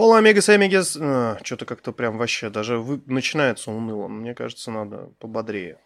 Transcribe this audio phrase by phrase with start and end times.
[0.00, 0.96] Ола, Омегас, Омегас.
[0.98, 3.02] А, что-то как-то прям вообще даже вы...
[3.04, 4.08] начинается уныло.
[4.08, 5.78] Мне кажется, надо пободрее.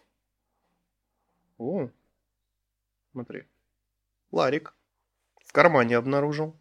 [1.57, 1.89] О,
[3.11, 3.43] смотри.
[4.31, 4.73] Ларик.
[5.43, 6.55] В кармане обнаружил.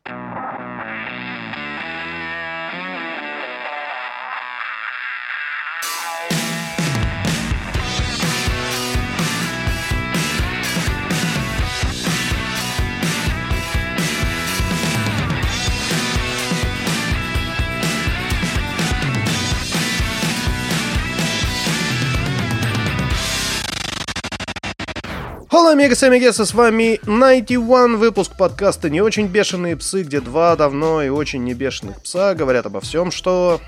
[25.54, 30.56] Hello, Омегас и Омегеса, с вами 91 выпуск подкаста «Не очень бешеные псы», где два
[30.56, 33.60] давно и очень не бешеных пса говорят обо всем, что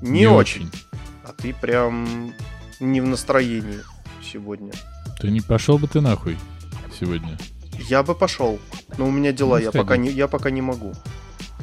[0.00, 0.68] не, Не очень.
[0.68, 0.72] очень.
[1.22, 2.32] А ты прям
[2.80, 3.80] не в настроении
[4.22, 4.72] сегодня.
[5.20, 6.38] Ты не пошел бы ты нахуй
[6.98, 7.36] сегодня.
[7.90, 8.58] Я бы пошел,
[8.96, 10.94] но у меня дела, Ну, я пока, не, я пока не могу.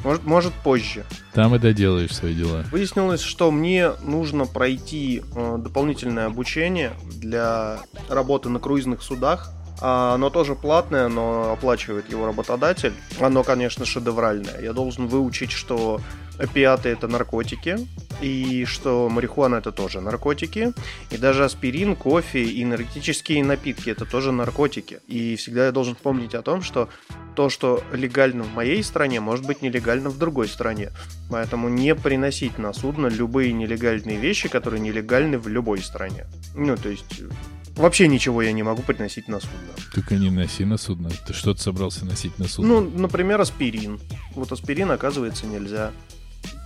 [0.04, 1.04] Может, может позже.
[1.32, 2.64] Там и доделаешь свои дела.
[2.70, 9.52] Выяснилось, что мне нужно пройти э, дополнительное обучение для работы на круизных судах.
[9.84, 12.92] А, Оно тоже платное, но оплачивает его работодатель.
[13.20, 14.60] Оно, конечно, шедевральное.
[14.60, 16.00] Я должен выучить, что
[16.38, 17.76] опиаты это наркотики,
[18.20, 20.72] и что марихуана это тоже наркотики,
[21.10, 25.00] и даже аспирин, кофе и энергетические напитки это тоже наркотики.
[25.08, 26.88] И всегда я должен помнить о том, что
[27.34, 30.90] то, что легально в моей стране, может быть нелегально в другой стране.
[31.28, 36.26] Поэтому не приносить на судно любые нелегальные вещи, которые нелегальны в любой стране.
[36.54, 37.22] Ну, то есть,
[37.76, 39.58] вообще ничего я не могу приносить на судно.
[39.94, 41.10] Только не носи на судно.
[41.26, 42.80] Ты что ты собрался носить на судно?
[42.80, 44.00] Ну, например, аспирин.
[44.34, 45.90] Вот аспирин, оказывается, нельзя.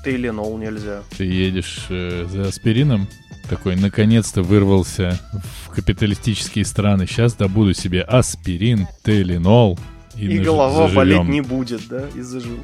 [0.05, 1.03] Тейленол нельзя.
[1.17, 3.09] Ты едешь э, за аспирином,
[3.49, 5.21] такой, наконец-то вырвался
[5.67, 7.07] в капиталистические страны.
[7.07, 9.79] Сейчас добуду себе аспирин, теленол.
[10.17, 10.95] И, И наж- голова заживем.
[10.97, 12.62] болеть не будет, да, и заживу.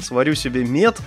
[0.00, 1.00] Сварю себе мед.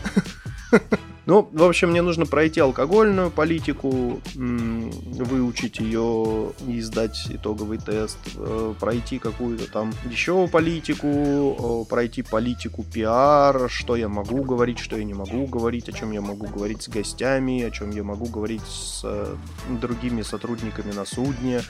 [1.27, 8.73] Ну, в общем, мне нужно пройти алкогольную политику, выучить ее и сдать итоговый тест, э,
[8.79, 15.03] пройти какую-то там еще политику, э, пройти политику пиар, что я могу говорить, что я
[15.03, 18.65] не могу говорить, о чем я могу говорить с гостями, о чем я могу говорить
[18.65, 19.35] с э,
[19.81, 21.61] другими сотрудниками на судне.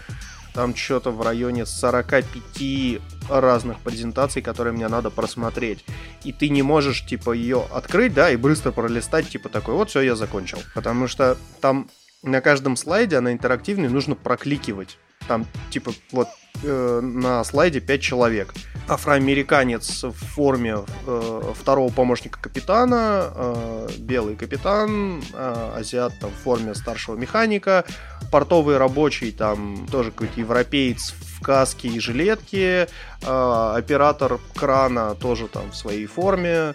[0.53, 5.85] Там что-то в районе 45 разных презентаций, которые мне надо просмотреть.
[6.24, 10.02] И ты не можешь, типа, ее открыть, да, и быстро пролистать, типа, такой, вот, все,
[10.02, 10.59] я закончил.
[10.74, 11.90] Потому что там
[12.24, 14.97] на каждом слайде, она интерактивная, нужно прокликивать.
[15.27, 16.27] Там, типа, вот
[16.63, 18.53] э, на слайде 5 человек.
[18.88, 26.73] Афроамериканец в форме э, второго помощника капитана, э, белый капитан, э, азиат там, в форме
[26.73, 27.83] старшего механика,
[28.31, 32.87] портовый рабочий, там тоже какой-то европеец в каске и жилетке,
[33.21, 36.73] э, оператор крана тоже там в своей форме,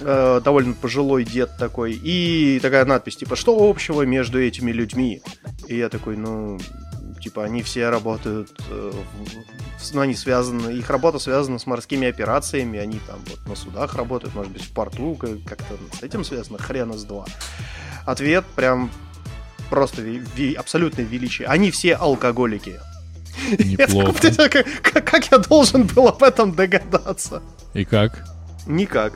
[0.00, 5.22] э, довольно пожилой дед такой, и такая надпись, типа, что общего между этими людьми?
[5.66, 6.58] И я такой, ну,
[7.20, 12.78] типа, они все работают, э, в- ну, они связаны, их работа связана с морскими операциями,
[12.78, 16.58] они там вот на судах работают, может быть, в порту, как- как-то с этим связано,
[16.58, 17.24] хрена с два.
[18.06, 18.90] Ответ прям
[19.70, 21.48] просто ви- абсолютное величие.
[21.48, 22.80] Они все алкоголики.
[23.58, 24.12] Неплохо.
[24.82, 27.42] Как- как я должен был об этом догадаться?
[27.74, 28.24] И как?
[28.66, 29.12] Никак.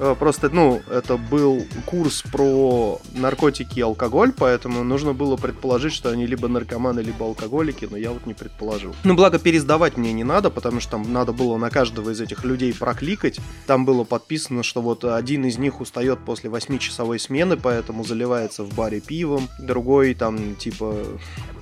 [0.00, 6.08] Э, Просто, ну, это был курс про наркотики и алкоголь, поэтому нужно было предположить, что
[6.08, 8.94] они либо наркоманы, либо алкоголики, но я вот не предположил.
[9.04, 12.44] Ну, благо, пересдавать мне не надо, потому что там надо было на каждого из этих
[12.44, 13.38] людей прокликать.
[13.66, 18.74] Там было подписано, что вот один из них устает после 8-часовой смены, поэтому заливается в
[18.74, 20.94] баре пивом, другой там, типа,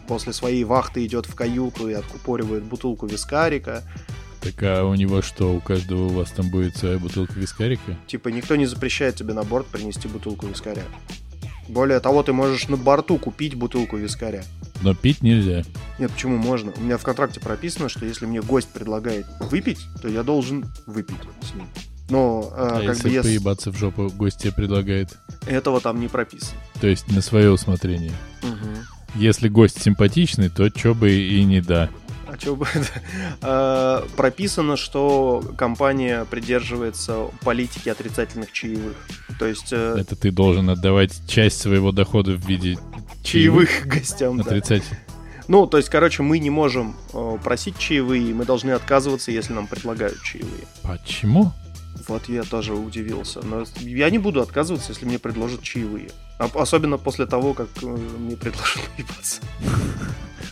[0.07, 3.83] после своей вахты идет в каюту и откупоривает бутылку вискарика.
[4.49, 7.99] Так а у него что, у каждого у вас там будет своя бутылка вискарика?
[8.07, 10.85] Типа никто не запрещает тебе на борт принести бутылку вискаря.
[11.69, 14.43] Более того, ты можешь на борту купить бутылку вискаря.
[14.81, 15.65] Но пить нельзя.
[15.99, 16.73] Нет, почему можно?
[16.75, 21.19] У меня в контракте прописано, что если мне гость предлагает выпить, то я должен выпить
[21.43, 21.67] с ним.
[22.09, 25.19] Но э, А, как если бы если поебаться в жопу гость тебе предлагает?
[25.47, 26.59] этого там не прописано.
[26.81, 28.13] То есть на свое усмотрение.
[29.15, 31.91] Если гость симпатичный, то чё бы и не да.
[32.39, 32.67] Чё бы?
[33.43, 38.97] Э, Прописано, что компания придерживается политики отрицательных чаевых.
[39.39, 42.79] То есть э, Это ты должен отдавать часть своего дохода в виде
[43.23, 44.39] чаевых гостям.
[44.39, 44.45] да.
[44.45, 44.99] отрицательных.
[45.49, 49.67] Ну, то есть, короче, мы не можем э, просить чаевые, мы должны отказываться, если нам
[49.67, 50.65] предлагают чаевые.
[50.83, 51.53] Почему?
[52.07, 53.41] Вот я тоже удивился.
[53.43, 56.11] Но я не буду отказываться, если мне предложат чаевые.
[56.39, 59.41] Особенно после того, как мне предложат поебаться.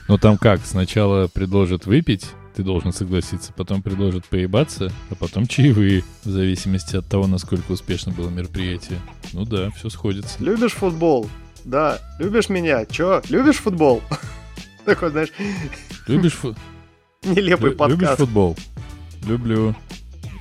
[0.09, 3.53] Ну там как, сначала предложат выпить, ты должен согласиться.
[3.53, 8.99] Потом предложат поебаться, а потом чаевые, в зависимости от того, насколько успешно было мероприятие.
[9.33, 10.43] Ну да, все сходится.
[10.43, 11.29] Любишь футбол?
[11.65, 11.99] Да.
[12.19, 12.87] Любишь меня?
[12.87, 13.21] Чё?
[13.29, 14.03] Любишь футбол?
[14.85, 15.31] Такой, знаешь,
[16.07, 16.55] Любишь, фу...
[17.25, 18.19] нелепый лю- любишь подкаст.
[18.21, 18.57] футбол?
[19.27, 19.75] Люблю.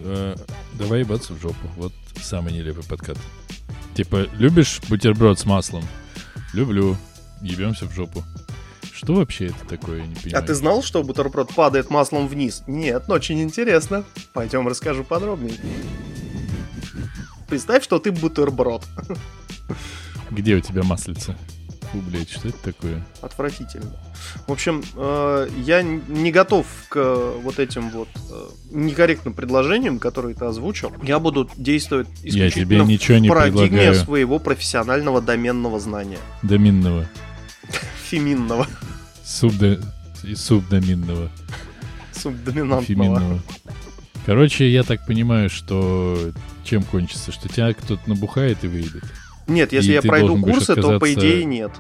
[0.01, 0.35] Э,
[0.73, 1.67] давай ебаться в жопу.
[1.75, 3.17] Вот самый нелепый подкат.
[3.95, 5.83] Типа, любишь бутерброд с маслом?
[6.53, 6.95] Люблю.
[7.41, 8.23] Ебемся в жопу.
[9.05, 10.45] Что вообще это такое, я не А понимаю.
[10.47, 12.63] ты знал, что бутерброд падает маслом вниз?
[12.65, 14.03] Нет, но очень интересно.
[14.33, 15.53] Пойдем расскажу подробнее.
[17.47, 18.81] Представь, что ты бутерброд.
[20.31, 21.37] Где у тебя маслица?
[21.91, 23.05] Фу, блядь, что это такое?
[23.21, 23.95] Отвратительно.
[24.47, 30.33] В общем, э, я не готов к э, вот этим вот э, некорректным предложениям, которые
[30.33, 30.91] ты озвучил.
[31.03, 33.93] Я буду действовать Я тебе исключительно ничего не парадигме предлагаю.
[33.93, 36.17] своего профессионального доменного знания.
[36.41, 37.07] Доминного.
[38.09, 38.67] Феминного,
[39.25, 39.79] Субдо...
[40.23, 41.29] и Субдоминного.
[42.13, 42.83] субдоминантного.
[42.83, 43.39] Феминного.
[44.25, 46.31] Короче, я так понимаю, что
[46.63, 47.31] чем кончится?
[47.31, 49.03] Что тебя кто-то набухает и выйдет?
[49.47, 51.71] Нет, если И я пройду курсы, то по отказаться- идее нет.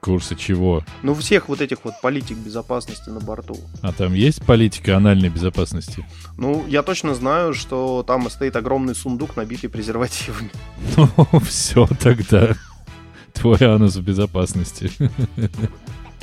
[0.00, 0.84] Курсы чего?
[1.02, 3.56] Ну, всех вот этих вот политик безопасности на борту.
[3.80, 6.06] А там есть политика анальной безопасности?
[6.36, 10.50] Ну, я точно знаю, что там стоит огромный сундук, набитый презервативами.
[10.96, 12.54] Ну, все тогда.
[13.32, 14.90] Твой анус в безопасности.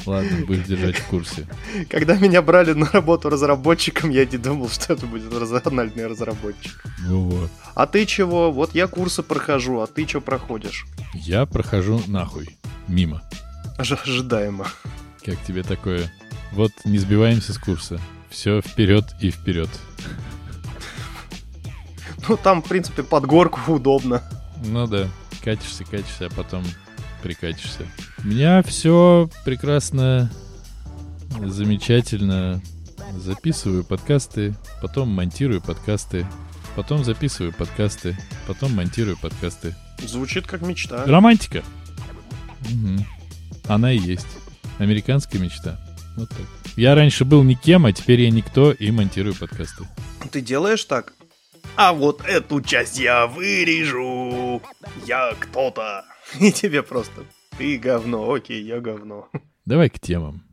[0.06, 1.48] Ладно, будешь держать в курсе.
[1.90, 6.84] Когда меня брали на работу разработчиком, я не думал, что это будет рациональный разработчик.
[7.08, 7.48] Во-во.
[7.76, 8.52] А ты чего?
[8.52, 10.86] Вот я курсы прохожу, а ты что проходишь?
[11.14, 12.58] Я прохожу нахуй.
[12.88, 13.22] Мимо.
[13.78, 14.68] Ож- Ожидаемо.
[15.24, 16.12] Как тебе такое?
[16.52, 18.00] Вот не сбиваемся с курса.
[18.30, 19.70] Все вперед и вперед.
[22.28, 24.22] Ну, там, в принципе, под горку удобно.
[24.64, 25.08] Ну да,
[25.44, 26.64] катишься, катишься, а потом
[27.22, 27.86] прикатишься.
[28.24, 30.32] У меня все прекрасно,
[31.40, 32.62] замечательно.
[33.18, 36.26] Записываю подкасты, потом монтирую подкасты,
[36.76, 39.76] потом записываю подкасты, потом монтирую подкасты.
[40.00, 41.06] Звучит как мечта.
[41.06, 41.64] Романтика.
[42.70, 43.06] Мгм.
[43.68, 44.28] Она и есть.
[44.80, 45.80] Американская мечта.
[46.16, 46.40] Вот так.
[46.76, 49.86] Я раньше был никем, а теперь я никто и монтирую подкасты.
[50.32, 51.14] Ты делаешь так?
[51.76, 54.62] А вот эту часть я вырежу.
[55.06, 56.06] Я кто-то.
[56.40, 57.26] И тебе просто.
[57.58, 58.32] Ты говно.
[58.32, 59.30] Окей, я говно.
[59.66, 60.44] Давай к темам.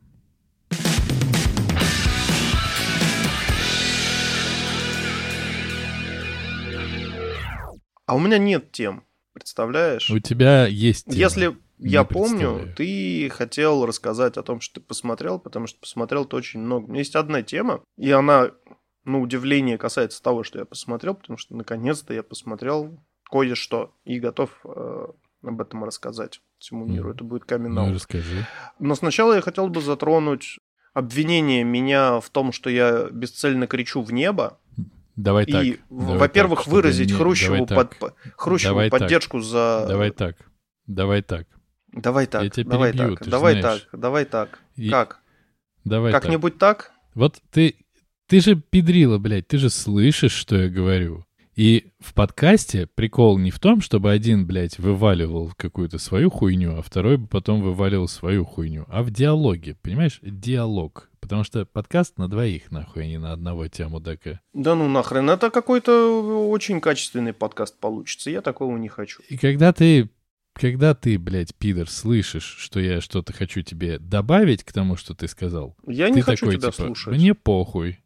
[8.05, 9.03] А у меня нет тем.
[9.33, 10.09] Представляешь?
[10.09, 11.17] У тебя есть тема.
[11.17, 12.75] Если я Не помню, представляю.
[12.75, 16.85] ты хотел рассказать о том, что ты посмотрел, потому что посмотрел ты очень много.
[16.85, 18.51] У меня есть одна тема, и она,
[19.05, 22.99] на удивление, касается того, что я посмотрел, потому что наконец-то я посмотрел
[23.31, 25.05] кое-что и готов э,
[25.43, 27.09] об этом рассказать всему миру.
[27.09, 27.15] Мгм.
[27.15, 28.45] Это будет камин Ну, расскажи.
[28.79, 30.59] Но сначала я хотел бы затронуть
[30.93, 34.57] обвинение меня в том, что я бесцельно кричу в небо,
[35.15, 35.63] Давай так.
[35.63, 38.99] и, во-первых, так, выразить не- Хрущеву, давай так, под- по- Хрущеву Давай так.
[38.99, 39.85] поддержку за...
[39.87, 40.35] Давай так.
[40.87, 41.47] Давай так.
[41.91, 43.87] Давай так, Я тебя давай перебью, так, ты давай знаешь.
[43.91, 44.59] так, давай так.
[44.75, 45.21] И- Как?
[45.85, 46.21] Давай так.
[46.21, 46.91] Как-нибудь так?
[47.15, 47.75] Вот ты,
[48.27, 51.25] ты же педрила, блядь, ты же слышишь, что я говорю.
[51.59, 56.81] И в подкасте прикол не в том, чтобы один, блядь, вываливал какую-то свою хуйню, а
[56.81, 60.19] второй бы потом вываливал свою хуйню, а в диалоге, понимаешь?
[60.21, 61.09] Диалог.
[61.19, 64.39] Потому что подкаст на двоих, нахуй, а не на одного тебя, мудака.
[64.53, 68.29] Да ну нахрен, это какой-то очень качественный подкаст получится.
[68.29, 69.21] Я такого не хочу.
[69.27, 70.09] И когда ты,
[70.53, 75.27] когда ты, блядь, пидор, слышишь, что я что-то хочу тебе добавить к тому, что ты
[75.27, 77.13] сказал, Я ты не хочу такой, тебя типа, слушать.
[77.13, 77.99] мне похуй.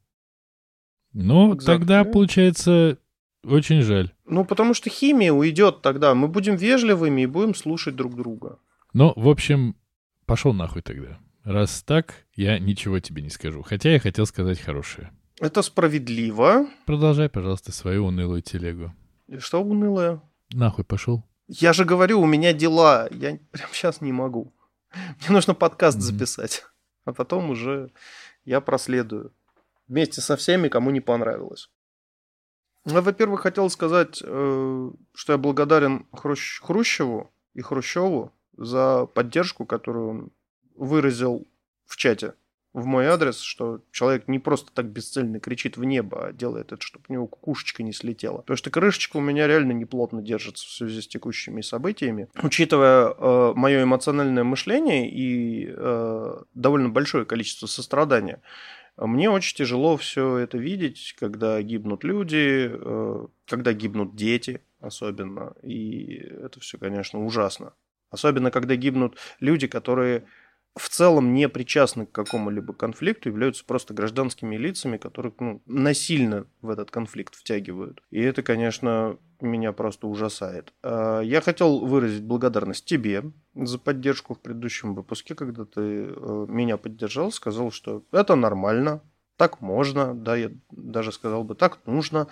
[1.13, 1.65] Ну, Exactly.
[1.65, 2.98] тогда, получается,
[3.43, 4.12] очень жаль.
[4.25, 6.13] Ну, потому что химия уйдет тогда.
[6.15, 8.59] Мы будем вежливыми и будем слушать друг друга.
[8.93, 9.75] Ну, в общем,
[10.25, 11.19] пошел нахуй тогда.
[11.43, 13.62] Раз так, я ничего тебе не скажу.
[13.63, 15.12] Хотя я хотел сказать хорошее.
[15.39, 16.67] Это справедливо.
[16.85, 18.93] Продолжай, пожалуйста, свою унылую телегу.
[19.27, 20.21] И Что унылое?
[20.53, 21.23] Нахуй пошел.
[21.47, 23.07] Я же говорю, у меня дела.
[23.12, 24.53] Я прям сейчас не могу.
[25.19, 26.03] Мне нужно подкаст Мгм.
[26.03, 26.63] записать.
[27.05, 27.91] А потом уже
[28.45, 29.33] я проследую.
[29.88, 31.69] Вместе со всеми, кому не понравилось.
[32.85, 40.09] Ну, Во-первых, хотел сказать, э, что я благодарен Хрущ- Хрущеву и Хрущеву за поддержку, которую
[40.09, 40.31] он
[40.75, 41.47] выразил
[41.85, 42.33] в чате
[42.73, 46.81] в мой адрес, что человек не просто так бесцельно кричит в небо, а делает это,
[46.81, 48.37] чтобы у него кукушечка не слетела.
[48.37, 52.29] Потому что крышечка у меня реально неплотно держится в связи с текущими событиями.
[52.41, 58.41] Учитывая э, мое эмоциональное мышление и э, довольно большое количество сострадания,
[58.97, 65.53] мне очень тяжело все это видеть, когда гибнут люди, э, когда гибнут дети особенно.
[65.63, 67.73] И это все, конечно, ужасно.
[68.09, 70.25] Особенно, когда гибнут люди, которые
[70.75, 76.70] в целом не причастны к какому-либо конфликту, являются просто гражданскими лицами, которых ну, насильно в
[76.70, 78.01] этот конфликт втягивают.
[78.10, 80.74] И это, конечно, меня просто ужасает.
[80.82, 86.77] А, я хотел выразить благодарность тебе за поддержку в предыдущем выпуске, когда ты э, меня
[86.77, 89.01] поддержал, сказал, что это нормально,
[89.38, 92.27] так можно, да, я даже сказал бы, так нужно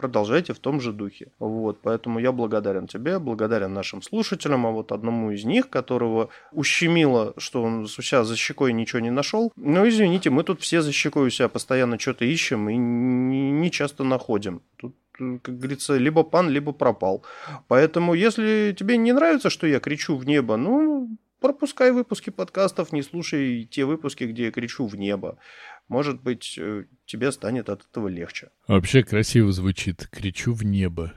[0.00, 1.26] продолжайте в том же духе.
[1.38, 7.34] Вот, поэтому я благодарен тебе, благодарен нашим слушателям, а вот одному из них, которого ущемило,
[7.36, 9.52] что он у себя за щекой ничего не нашел.
[9.56, 14.04] Ну, извините, мы тут все за щекой у себя постоянно что-то ищем и не часто
[14.04, 14.62] находим.
[14.76, 14.94] Тут
[15.42, 17.22] как говорится, либо пан, либо пропал.
[17.68, 23.02] Поэтому, если тебе не нравится, что я кричу в небо, ну, пропускай выпуски подкастов, не
[23.02, 25.38] слушай те выпуски, где я кричу в небо.
[25.88, 28.50] Может быть, э, тебе станет от этого легче.
[28.68, 30.06] Вообще красиво звучит.
[30.12, 31.12] Кричу в небо.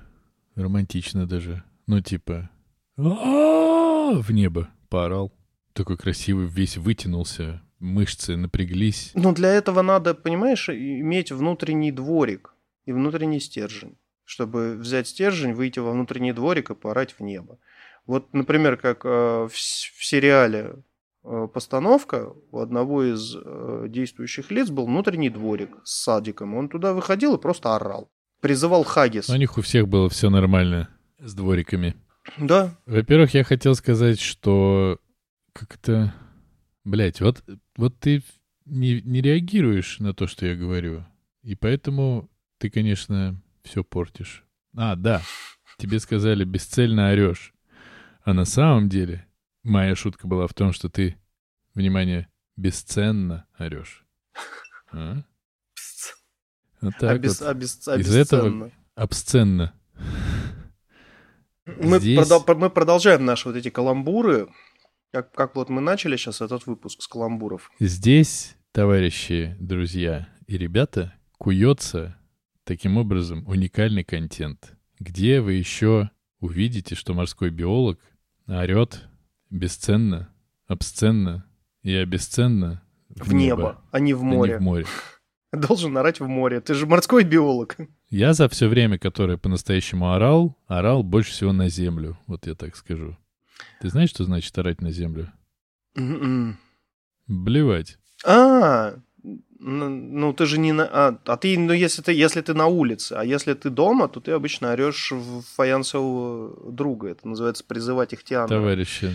[0.55, 1.63] Романтично даже.
[1.87, 2.49] Ну, типа...
[2.95, 5.33] В небо поорал.
[5.73, 9.11] Такой красивый, весь вытянулся, мышцы напряглись.
[9.15, 13.97] Ну, для этого надо, понимаешь, иметь внутренний дворик и внутренний стержень.
[14.23, 17.59] Чтобы взять стержень, выйти во внутренний дворик и поорать в небо.
[18.05, 20.83] Вот, например, как э, в, сериале
[21.25, 26.53] Э, постановка у одного из э, действующих лиц был внутренний дворик с садиком.
[26.55, 28.11] Он туда выходил и просто орал.
[28.41, 29.29] Призывал Хагис.
[29.29, 31.95] У них у всех было все нормально с двориками.
[32.37, 32.77] Да.
[32.85, 34.99] Во-первых, я хотел сказать, что
[35.53, 36.13] как-то...
[36.83, 37.41] Блять, вот,
[37.77, 38.21] вот ты
[38.65, 41.05] не, не реагируешь на то, что я говорю.
[41.41, 44.43] И поэтому ты, конечно, все портишь.
[44.75, 45.21] А, да,
[45.77, 47.53] тебе сказали, бесцельно орешь.
[48.23, 49.27] А на самом деле
[49.63, 51.17] Моя шутка была в том, что ты,
[51.73, 52.27] внимание,
[52.57, 54.05] бесценно орешь.
[54.95, 55.23] А?
[56.81, 57.49] Вот так Обес, вот.
[57.49, 59.73] Обес, Из этого обсценно.
[61.65, 62.19] Мы, Здесь...
[62.19, 64.49] продол- мы продолжаем наши вот эти каламбуры.
[65.11, 67.71] Как, как вот мы начали сейчас этот выпуск с каламбуров.
[67.79, 72.15] Здесь, товарищи, друзья и ребята, куется
[72.65, 77.99] таким образом уникальный контент, где вы еще увидите, что морской биолог
[78.47, 79.03] орет
[79.49, 80.29] бесценно,
[80.67, 81.45] обсценно
[81.81, 84.55] и обесценно в, в небо, небо, а не в море.
[84.55, 84.85] А не в море.
[85.51, 86.61] Должен орать в море.
[86.61, 87.77] Ты же морской биолог.
[88.09, 92.17] Я за все время, которое по-настоящему орал, орал больше всего на землю.
[92.25, 93.17] Вот я так скажу.
[93.79, 95.31] Ты знаешь, что значит орать на землю?
[95.95, 96.23] Mm-mm.
[96.23, 96.59] М-м.
[97.27, 97.97] Блевать.
[98.25, 98.95] А,
[99.63, 100.83] ну, ну ты же не на...
[100.83, 104.19] А, а ты, ну если ты, если ты на улице, а если ты дома, то
[104.19, 107.09] ты обычно орешь в фаянсового друга.
[107.09, 108.57] Это называется призывать ихтиандра.
[108.57, 109.09] Товарищи,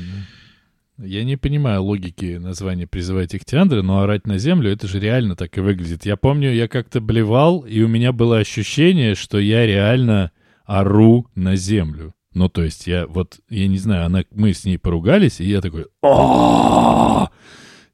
[0.98, 5.56] я не понимаю логики названия «Призывать Ихтиандра», но орать на землю— это же реально так
[5.56, 6.04] и выглядит.
[6.04, 10.32] Я помню, я как-то блевал, и у меня было ощущение, что я реально
[10.64, 12.14] ору на землю.
[12.34, 15.60] Ну, то есть я вот, я не знаю, она, мы с ней поругались, и я
[15.60, 15.86] такой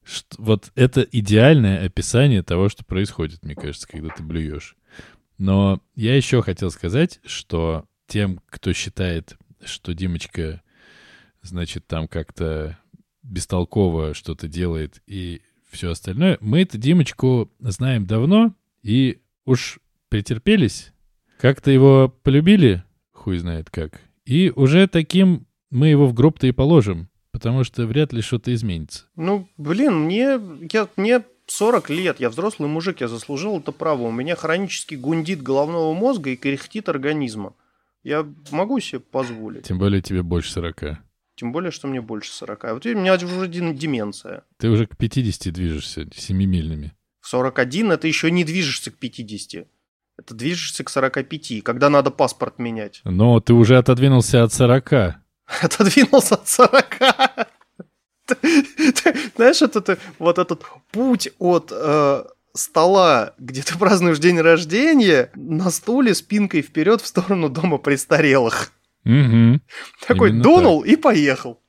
[0.05, 4.77] что, вот это идеальное описание того, что происходит, мне кажется, когда ты блюешь.
[5.39, 10.63] Но я еще хотел сказать, что тем, кто считает, что Димочка,
[11.43, 12.79] значит, там как-то
[13.23, 20.93] бестолково что-то делает и все остальное, мы эту Димочку знаем давно и уж претерпелись,
[21.41, 27.09] как-то его полюбили, хуй знает как, и уже таким мы его в гроб-то и положим
[27.35, 29.07] потому что вряд ли что-то изменится.
[29.17, 30.38] Ну, блин, мне,
[30.73, 34.03] я, мне 40 лет, я взрослый мужик, я заслужил это право.
[34.03, 37.55] У меня хронически гундит головного мозга и кряхтит организма.
[38.05, 39.64] Я могу себе позволить.
[39.64, 40.99] Тем более тебе больше 40.
[41.35, 42.64] Тем более, что мне больше 40.
[42.67, 44.45] А вот у меня уже деменция.
[44.57, 46.93] Ты уже к 50 движешься, семимильными.
[47.21, 49.67] В 41 это еще не движешься к 50.
[50.19, 53.00] Это движешься к 45, когда надо паспорт менять.
[53.03, 55.24] Но ты уже отодвинулся от 40.
[55.63, 56.99] отодвинулся от 40.
[59.37, 62.25] Знаешь, это, вот этот путь от э,
[62.55, 68.73] стола, где ты празднуешь день рождения, на стуле спинкой вперед в сторону дома престарелых.
[69.05, 69.61] Угу.
[70.07, 70.91] Такой Именно дунул так.
[70.91, 71.61] и поехал.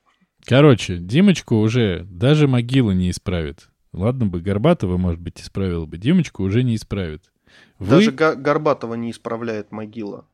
[0.45, 3.67] Короче, Димочку уже даже могила не исправит.
[3.91, 5.97] Ладно бы, Горбатова, может быть, исправил бы.
[5.97, 7.31] Димочку уже не исправит.
[7.79, 7.89] Вы...
[7.89, 10.27] Даже Горбатова не исправляет могила.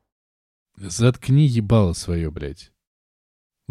[0.75, 2.71] Заткни ебало свое, блядь.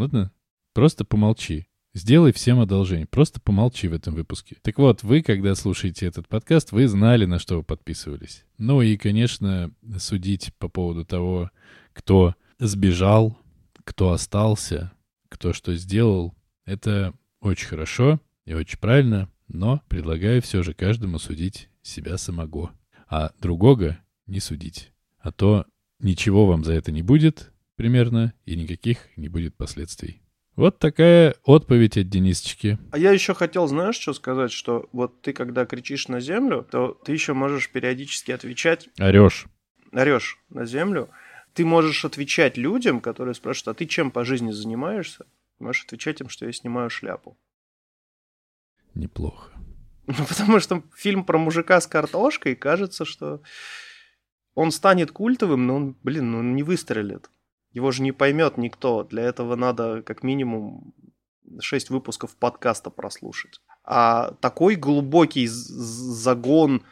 [0.00, 0.32] Ладно?
[0.72, 1.66] Просто помолчи.
[1.92, 3.06] Сделай всем одолжение.
[3.06, 4.56] Просто помолчи в этом выпуске.
[4.62, 8.46] Так вот, вы, когда слушаете этот подкаст, вы знали, на что вы подписывались.
[8.56, 11.50] Ну и, конечно, судить по поводу того,
[11.92, 13.36] кто сбежал,
[13.84, 14.90] кто остался,
[15.28, 21.68] кто что сделал, это очень хорошо и очень правильно, но предлагаю все же каждому судить
[21.82, 22.72] себя самого,
[23.06, 24.94] а другого не судить.
[25.18, 25.66] А то
[25.98, 30.20] ничего вам за это не будет, примерно, и никаких не будет последствий.
[30.54, 32.78] Вот такая отповедь от Денисочки.
[32.92, 36.92] А я еще хотел, знаешь, что сказать, что вот ты, когда кричишь на землю, то
[36.92, 38.90] ты еще можешь периодически отвечать...
[38.98, 39.46] Орешь.
[39.92, 41.08] Орешь на землю.
[41.54, 45.24] Ты можешь отвечать людям, которые спрашивают, а ты чем по жизни занимаешься?
[45.58, 47.38] Можешь отвечать им, что я снимаю шляпу.
[48.94, 49.52] Неплохо.
[50.06, 53.42] Ну, потому что фильм про мужика с картошкой, кажется, что
[54.54, 57.30] он станет культовым, но он, блин, ну, он не выстрелит.
[57.72, 59.04] Его же не поймет никто.
[59.04, 60.92] Для этого надо как минимум
[61.60, 63.60] 6 выпусков подкаста прослушать.
[63.84, 66.84] А такой глубокий загон,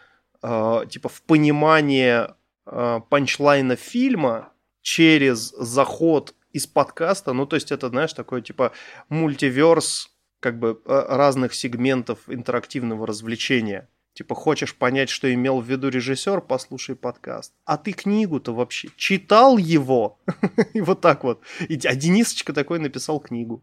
[0.42, 2.35] э, типа, в понимание
[2.66, 8.73] э, панчлайна фильма через заход из подкаста, ну, то есть это, знаешь, такой, типа,
[9.08, 13.88] мультиверс, как бы, э, разных сегментов интерактивного развлечения.
[14.18, 17.54] Типа, хочешь понять, что имел в виду режиссер, послушай подкаст.
[17.64, 20.18] А ты книгу-то вообще читал его?
[20.75, 21.40] И вот так вот.
[21.60, 23.62] А Денисочка такой написал книгу.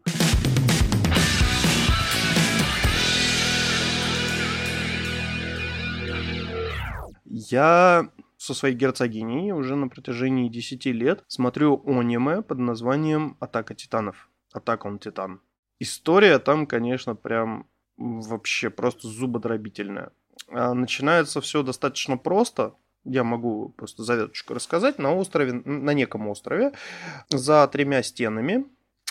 [7.26, 14.30] Я со своей герцогиней уже на протяжении 10 лет смотрю аниме под названием «Атака титанов».
[14.54, 15.42] «Атака он титан».
[15.80, 20.12] История там, конечно, прям вообще просто зубодробительная.
[20.48, 22.76] А, начинается все достаточно просто.
[23.04, 24.98] Я могу просто заветочку рассказать.
[24.98, 26.74] На острове, на неком острове,
[27.30, 28.66] за тремя стенами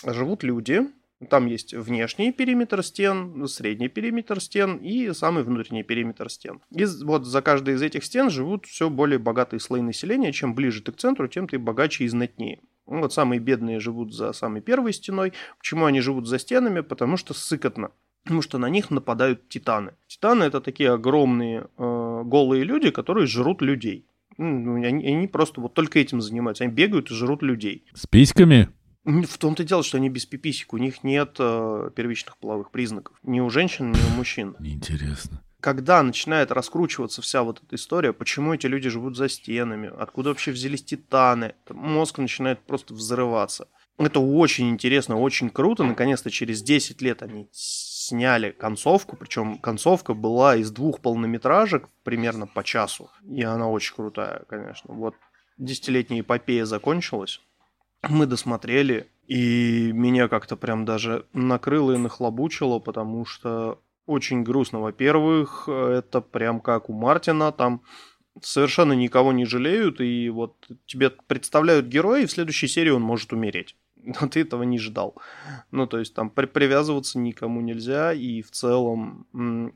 [0.05, 0.87] живут люди.
[1.29, 6.61] Там есть внешний периметр стен, средний периметр стен и самый внутренний периметр стен.
[6.71, 10.33] И вот за каждой из этих стен живут все более богатые слои населения.
[10.33, 12.59] Чем ближе ты к центру, тем ты богаче и знатнее.
[12.85, 15.31] Вот самые бедные живут за самой первой стеной.
[15.57, 16.81] Почему они живут за стенами?
[16.81, 17.91] Потому что сыкотно
[18.25, 19.93] потому что на них нападают титаны.
[20.07, 24.07] Титаны это такие огромные э, голые люди, которые жрут людей.
[24.37, 26.63] Ну, они, они просто вот только этим занимаются.
[26.63, 27.85] Они бегают и жрут людей.
[27.93, 28.69] С письками?
[29.03, 30.73] В том-то и дело, что они без пиписек.
[30.73, 33.15] У них нет э, первичных половых признаков.
[33.21, 34.55] Ни у женщин, ни у мужчин.
[34.59, 35.43] Интересно.
[35.59, 40.51] Когда начинает раскручиваться вся вот эта история, почему эти люди живут за стенами, откуда вообще
[40.51, 43.67] взялись титаны, мозг начинает просто взрываться.
[43.97, 45.83] Это очень интересно, очень круто.
[45.83, 47.49] Наконец-то через 10 лет они
[48.07, 53.09] сняли концовку, причем концовка была из двух полнометражек примерно по часу.
[53.27, 54.93] И она очень крутая, конечно.
[54.93, 55.15] Вот
[55.57, 57.41] десятилетняя эпопея закончилась.
[58.07, 64.79] Мы досмотрели, и меня как-то прям даже накрыло и нахлобучило, потому что очень грустно.
[64.79, 67.81] Во-первых, это прям как у Мартина, там
[68.41, 73.33] совершенно никого не жалеют, и вот тебе представляют героя, и в следующей серии он может
[73.33, 73.75] умереть.
[74.21, 75.15] но ты этого не ждал.
[75.71, 79.27] Ну, то есть там при привязываться никому нельзя, и в целом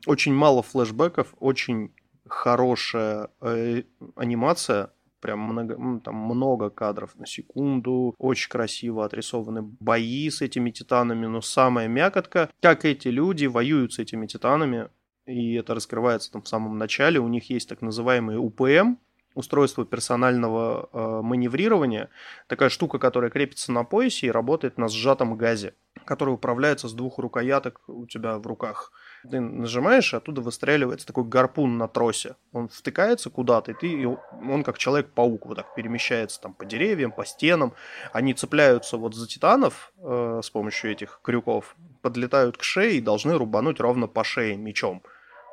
[0.06, 1.92] очень мало флешбеков, очень
[2.26, 3.82] хорошая э,
[4.14, 11.26] анимация, прям много, там много кадров на секунду, очень красиво отрисованы бои с этими титанами,
[11.26, 14.88] но самая мякотка, как эти люди воюют с этими титанами,
[15.26, 18.96] и это раскрывается там в самом начале, у них есть так называемые УПМ,
[19.34, 22.10] устройство персонального э, маневрирования,
[22.48, 27.18] такая штука, которая крепится на поясе и работает на сжатом газе, который управляется с двух
[27.18, 28.92] рукояток у тебя в руках.
[29.30, 32.36] Ты нажимаешь, и оттуда выстреливается такой гарпун на тросе.
[32.52, 37.24] Он втыкается куда-то, и ты, он как человек-паук вот так перемещается там по деревьям, по
[37.24, 37.74] стенам.
[38.12, 43.36] Они цепляются вот за титанов э, с помощью этих крюков, подлетают к шее и должны
[43.36, 45.02] рубануть ровно по шее мечом.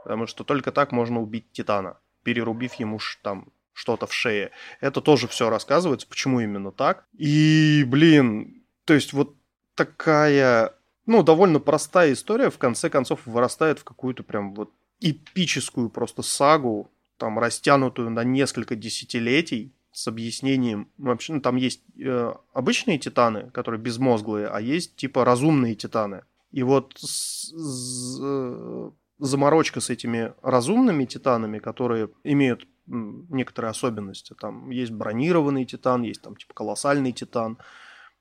[0.03, 4.49] Потому что только так можно убить титана перерубив ему там что-то в шее.
[4.81, 7.05] Это тоже все рассказывается, почему именно так.
[7.15, 9.35] И, блин, то есть вот
[9.75, 10.73] такая,
[11.05, 16.91] ну, довольно простая история, в конце концов, вырастает в какую-то прям вот эпическую просто сагу,
[17.17, 20.89] там, растянутую на несколько десятилетий, с объяснением.
[20.97, 26.23] Вообще, ну, там есть э, обычные титаны, которые безмозглые, а есть типа разумные титаны.
[26.51, 34.33] И вот с, с, э, заморочка с этими разумными титанами, которые имеют некоторые особенности.
[34.39, 37.57] Там есть бронированный титан, есть там типа колоссальный титан,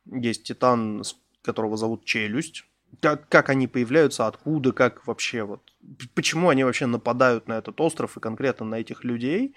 [0.05, 1.03] есть титан,
[1.43, 2.65] которого зовут Челюсть.
[3.01, 5.73] Как, как они появляются, откуда, как вообще вот,
[6.15, 9.55] почему они вообще нападают на этот остров и конкретно на этих людей,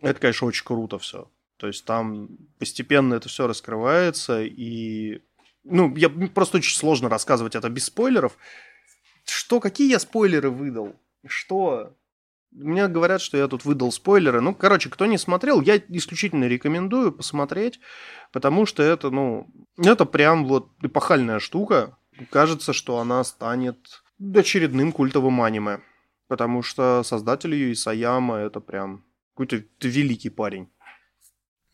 [0.00, 1.30] это, конечно, очень круто все.
[1.58, 5.22] То есть там постепенно это все раскрывается, и,
[5.64, 8.36] ну, я просто очень сложно рассказывать это без спойлеров.
[9.24, 10.96] Что, какие я спойлеры выдал?
[11.24, 11.94] Что?
[12.52, 14.40] Мне говорят, что я тут выдал спойлеры.
[14.40, 17.80] Ну, короче, кто не смотрел, я исключительно рекомендую посмотреть,
[18.30, 21.96] потому что это, ну, это прям вот эпохальная штука.
[22.30, 24.02] Кажется, что она станет
[24.34, 25.80] очередным культовым аниме.
[26.28, 30.68] Потому что создатель ее Исаяма это прям какой-то великий парень.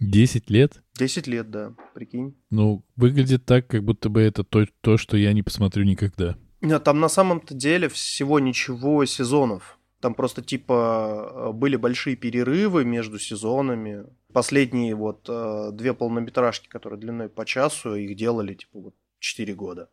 [0.01, 0.83] 10 лет?
[0.95, 2.37] 10 лет, да, прикинь.
[2.51, 6.37] Ну, выглядит так, как будто бы это то, то что я не посмотрю никогда.
[6.61, 9.78] Нет, там на самом-то деле всего ничего сезонов.
[10.01, 14.05] Там просто типа были большие перерывы между сезонами.
[14.33, 19.89] Последние вот э, две полнометражки, которые длиной по часу, их делали типа вот 4 года.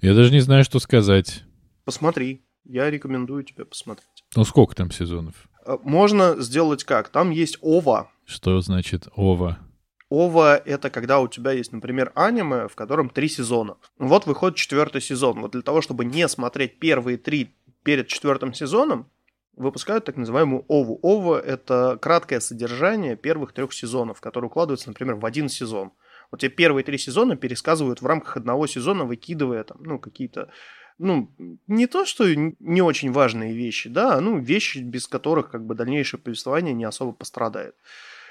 [0.00, 1.44] Я даже не знаю, что сказать.
[1.84, 2.44] Посмотри.
[2.64, 4.24] Я рекомендую тебе посмотреть.
[4.36, 5.48] Ну сколько там сезонов?
[5.64, 7.08] Э, можно сделать как?
[7.08, 8.10] Там есть ОВА.
[8.24, 9.58] Что значит ОВА?
[10.10, 13.76] ОВА— это когда у тебя есть, например, аниме, в котором три сезона.
[13.98, 15.40] Вот выходит четвертый сезон.
[15.40, 19.10] Вот для того, чтобы не смотреть первые три перед четвертым сезоном,
[19.58, 20.98] выпускают так называемую ОВУ.
[21.02, 25.92] ОВА— это краткое содержание первых трех сезонов, которые укладываются, например, в один сезон.
[26.30, 30.50] Вот тебе первые три сезона пересказывают в рамках одного сезона, выкидывая там, ну, какие-то
[30.98, 31.30] ну,
[31.66, 36.20] не то, что не очень важные вещи, да, ну, вещи, без которых как бы дальнейшее
[36.20, 37.74] повествование не особо пострадает.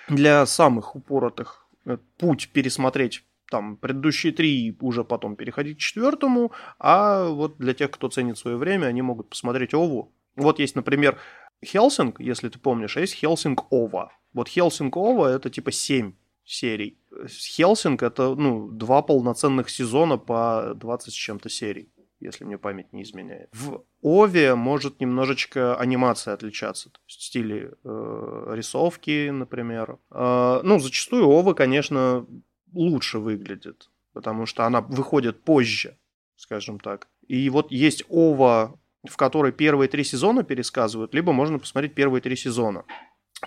[0.09, 6.51] Для самых упоротых э, пусть пересмотреть там предыдущие три и уже потом переходить к четвертому,
[6.79, 10.13] а вот для тех, кто ценит свое время, они могут посмотреть Ову.
[10.38, 11.19] Вот есть, например,
[11.65, 14.12] Hellsing, если ты помнишь, а есть Hellsing OVA.
[14.34, 16.13] Вот Hellsing OVA это типа семь
[16.45, 16.97] серий.
[17.27, 23.04] Hellsing это, ну, два полноценных сезона по 20 с чем-то серий если мне память не
[23.04, 23.50] изменяет.
[23.54, 30.00] В Ове может немножечко анимация отличаться, то есть стили э, рисовки, например.
[30.12, 32.26] Э, ну, зачастую Ова, конечно,
[32.73, 35.97] лучше выглядит, потому что она выходит позже,
[36.36, 37.08] скажем так.
[37.28, 42.36] И вот есть Ова, в которой первые три сезона пересказывают, либо можно посмотреть первые три
[42.36, 42.86] сезона.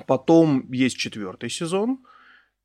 [0.06, 2.04] Потом есть четвертый сезон,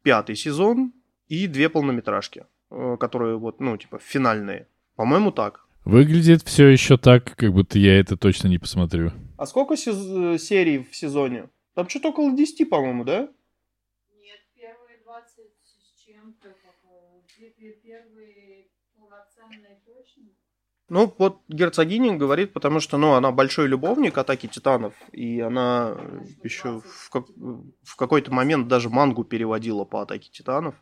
[0.04, 0.94] пятый сезон
[1.28, 4.68] и две полнометражки, э, которые вот, ну, типа, финальные.
[4.96, 5.66] По-моему, так.
[5.86, 9.12] Выглядит все еще так, как будто я это точно не посмотрю.
[9.38, 11.50] А сколько сез- серий в сезоне?
[11.74, 13.28] Там что-то около 10, по-моему, да?
[14.20, 16.56] Нет, первые 20 с чем-то.
[17.84, 20.24] Первые полноценные точно.
[20.88, 25.98] Ну, вот герцогиня говорит, потому что, ну, она большой любовник Атаки Титанов, и она
[26.43, 27.30] еще в, как-
[27.84, 30.76] в какой-то момент даже мангу переводила по Атаке Титанов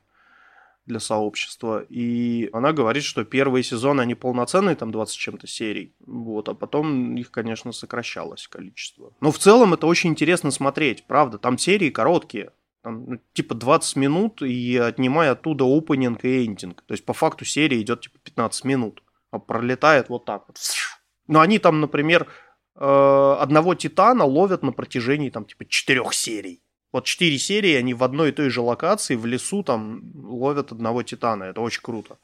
[0.85, 1.85] для сообщества.
[1.89, 5.95] И она говорит, что первые сезоны, они полноценные, там 20 чем-то серий.
[6.05, 9.13] Вот, а потом их, конечно, сокращалось количество.
[9.21, 11.37] Но в целом это очень интересно смотреть, правда.
[11.37, 12.51] Там серии короткие.
[12.81, 16.81] Там, ну, типа 20 минут и отнимая оттуда опенинг и эндинг.
[16.85, 19.02] То есть по факту серия идет типа 15 минут.
[19.33, 20.59] А пролетает вот так вот.
[21.27, 22.27] Но они там, например,
[22.75, 26.61] э, одного Титана ловят на протяжении там типа четырех серий.
[26.91, 31.01] Вот четыре серии, они в одной и той же локации, в лесу там ловят одного
[31.01, 31.45] титана.
[31.45, 32.19] Это очень круто.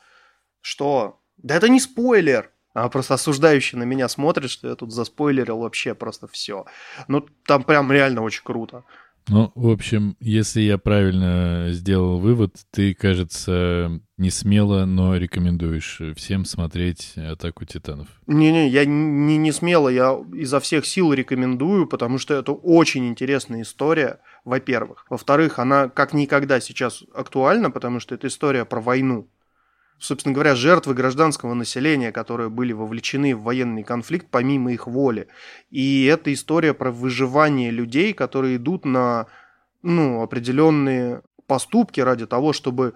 [0.61, 1.19] Что?
[1.37, 2.51] Да это не спойлер!
[2.75, 6.65] Она просто осуждающий на меня смотрит, что я тут заспойлерил вообще просто все.
[7.07, 8.83] Ну, там прям реально очень круто.
[9.27, 16.45] Ну, в общем, если я правильно сделал вывод, ты, кажется, не смело, но рекомендуешь всем
[16.45, 18.07] смотреть «Атаку титанов».
[18.27, 23.61] Не-не, я не, не смело, я изо всех сил рекомендую, потому что это очень интересная
[23.61, 25.05] история, во-первых.
[25.09, 29.29] Во-вторых, она как никогда сейчас актуальна, потому что это история про войну
[29.99, 35.27] собственно говоря, жертвы гражданского населения, которые были вовлечены в военный конфликт помимо их воли.
[35.69, 39.27] И это история про выживание людей, которые идут на
[39.81, 42.93] ну, определенные поступки ради того, чтобы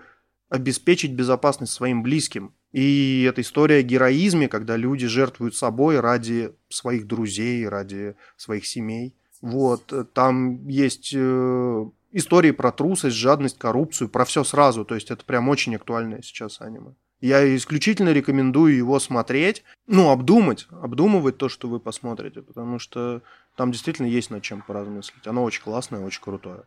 [0.50, 2.54] обеспечить безопасность своим близким.
[2.72, 9.16] И это история о героизме, когда люди жертвуют собой ради своих друзей, ради своих семей.
[9.42, 14.86] Вот, там есть э, истории про трусость, жадность, коррупцию, про все сразу.
[14.86, 16.94] То есть это прям очень актуальное сейчас аниме.
[17.20, 23.22] Я исключительно рекомендую его смотреть, ну, обдумать, обдумывать то, что вы посмотрите, потому что
[23.56, 25.26] там действительно есть над чем поразмыслить.
[25.26, 26.64] Оно очень классное, очень крутое.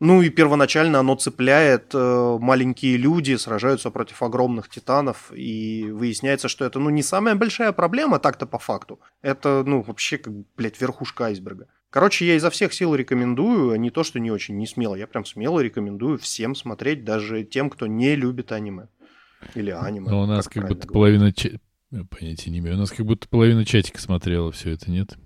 [0.00, 6.64] Ну и первоначально оно цепляет, э, маленькие люди сражаются против огромных титанов, и выясняется, что
[6.64, 9.00] это, ну, не самая большая проблема так-то по факту.
[9.22, 11.66] Это, ну, вообще, как, блядь, верхушка айсберга.
[11.90, 14.94] Короче, я изо всех сил рекомендую, а не то, что не очень, не смело.
[14.94, 18.88] Я прям смело рекомендую всем смотреть, даже тем, кто не любит аниме.
[19.54, 20.10] Или аниме.
[20.10, 21.32] Но у нас как, как будто половина...
[21.32, 21.60] Ч...
[22.10, 22.76] Понятия не имею.
[22.76, 25.16] У нас как будто половина чатика смотрела все это, нет?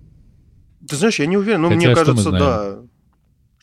[0.89, 1.63] Ты знаешь, я не уверен.
[1.63, 2.83] Ну, Хотя, мне кажется, да.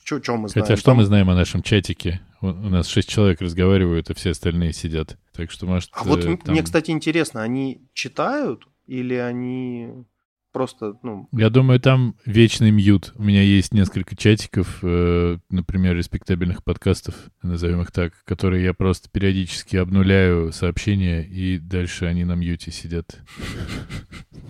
[0.10, 0.66] Что, что мы знаем?
[0.66, 0.98] Хотя что Там...
[0.98, 2.20] мы знаем о нашем чатике?
[2.42, 5.20] У, у нас шесть человек разговаривают, а все остальные сидят.
[5.34, 5.92] Так что, может...
[5.94, 6.54] А вот э, там...
[6.54, 10.08] мне, кстати, интересно, они читают или они
[10.52, 11.28] просто, ну...
[11.32, 13.14] Я думаю, там вечный мьют.
[13.16, 19.10] У меня есть несколько чатиков, э, например, респектабельных подкастов, назовем их так, которые я просто
[19.10, 23.20] периодически обнуляю сообщения, и дальше они на мьюте сидят.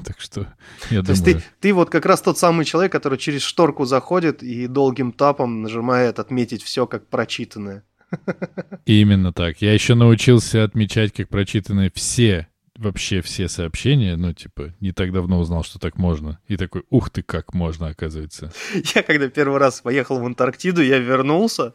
[0.05, 0.47] Так что
[0.89, 1.35] я То думаю...
[1.35, 5.61] есть ты вот как раз тот самый человек, который через шторку заходит и долгим тапом
[5.61, 7.83] нажимает отметить все как прочитанное.
[8.85, 9.61] Именно так.
[9.61, 12.47] Я еще научился отмечать, как прочитаны все
[12.79, 16.39] вообще все сообщения, ну, типа, не так давно узнал, что так можно.
[16.47, 18.51] И такой, ух ты, как можно, оказывается.
[18.95, 21.73] Я когда первый раз поехал в Антарктиду, я вернулся,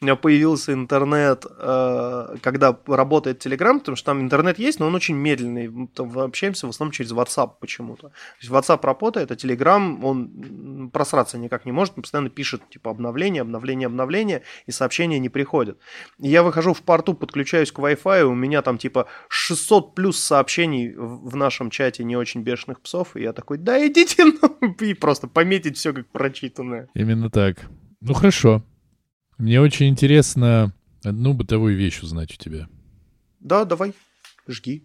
[0.00, 4.94] у меня появился интернет, э, когда работает Telegram, потому что там интернет есть, но он
[4.94, 5.68] очень медленный.
[5.68, 8.08] Мы там общаемся в основном через WhatsApp почему-то.
[8.08, 12.90] То есть WhatsApp работает, а Telegram, он просраться никак не может, он постоянно пишет, типа,
[12.90, 15.78] обновление, обновление, обновление, и сообщения не приходят.
[16.18, 20.94] Я выхожу в порту, подключаюсь к Wi-Fi, у меня там, типа, 600 плюс сообщений сообщений
[20.94, 25.26] в нашем чате не очень бешеных псов, и я такой, да идите, ну, и просто
[25.26, 26.88] пометить все как прочитанное.
[26.94, 27.68] Именно так.
[28.00, 28.64] Ну хорошо.
[29.38, 32.68] Мне очень интересно одну бытовую вещь узнать у тебя.
[33.40, 33.92] Да, давай,
[34.46, 34.84] жги.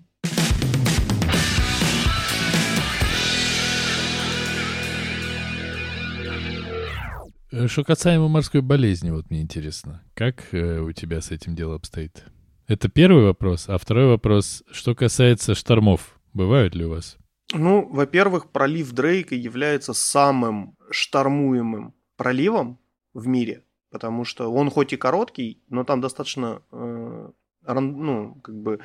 [7.51, 11.75] Э, что касаемо морской болезни, вот мне интересно, как э, у тебя с этим дело
[11.75, 12.25] обстоит?
[12.67, 13.65] Это первый вопрос.
[13.67, 16.19] А второй вопрос, что касается штормов.
[16.33, 17.17] Бывают ли у вас?
[17.53, 22.79] Ну, во-первых, пролив Дрейка является самым штормуемым проливом
[23.13, 27.29] в мире, потому что он хоть и короткий, но там достаточно, э,
[27.65, 28.79] ран, ну, как бы...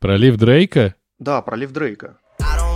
[0.00, 0.94] Пролив Дрейка?
[1.18, 2.18] Да, пролив Дрейка.
[2.40, 2.72] Hope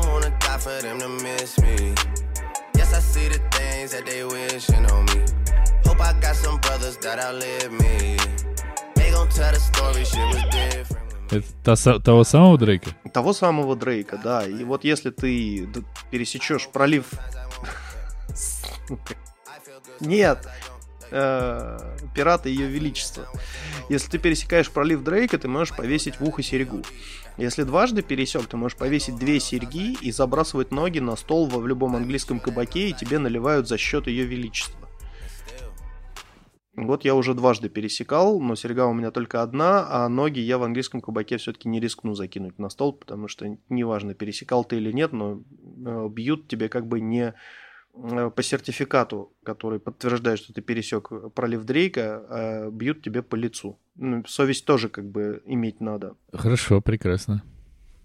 [11.30, 12.90] Это того самого Дрейка?
[13.12, 14.46] Того самого Дрейка, да.
[14.46, 15.68] И вот если ты
[16.10, 17.06] пересечешь пролив...
[20.00, 20.46] Нет,
[21.10, 21.78] э,
[22.14, 23.26] пираты Ее Величества.
[23.88, 26.82] Если ты пересекаешь пролив Дрейка, ты можешь повесить в ухо серьгу.
[27.36, 31.96] Если дважды пересек, ты можешь повесить две серьги и забрасывать ноги на стол в любом
[31.96, 34.85] английском кабаке, и тебе наливают за счет Ее Величества.
[36.76, 40.62] Вот я уже дважды пересекал, но серьга у меня только одна, а ноги я в
[40.62, 45.12] английском кабаке все-таки не рискну закинуть на стол, потому что неважно, пересекал ты или нет,
[45.12, 45.42] но
[45.86, 47.32] э, бьют тебе как бы не
[47.94, 53.78] э, по сертификату, который подтверждает, что ты пересек пролив Дрейка, а бьют тебе по лицу.
[53.94, 56.14] Ну, совесть тоже как бы иметь надо.
[56.30, 57.42] Хорошо, прекрасно.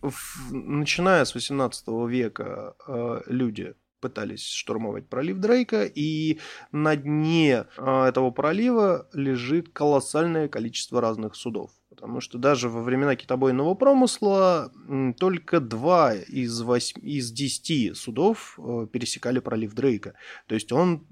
[0.02, 6.40] В, начиная с 18 века э, люди пытались штурмовать пролив Дрейка, и
[6.72, 11.72] на дне а, этого пролива лежит колоссальное количество разных судов.
[11.90, 14.72] Потому что даже во времена китобойного промысла
[15.20, 20.16] только два из, восьми, из десяти судов э, пересекали пролив Дрейка.
[20.48, 21.06] То есть он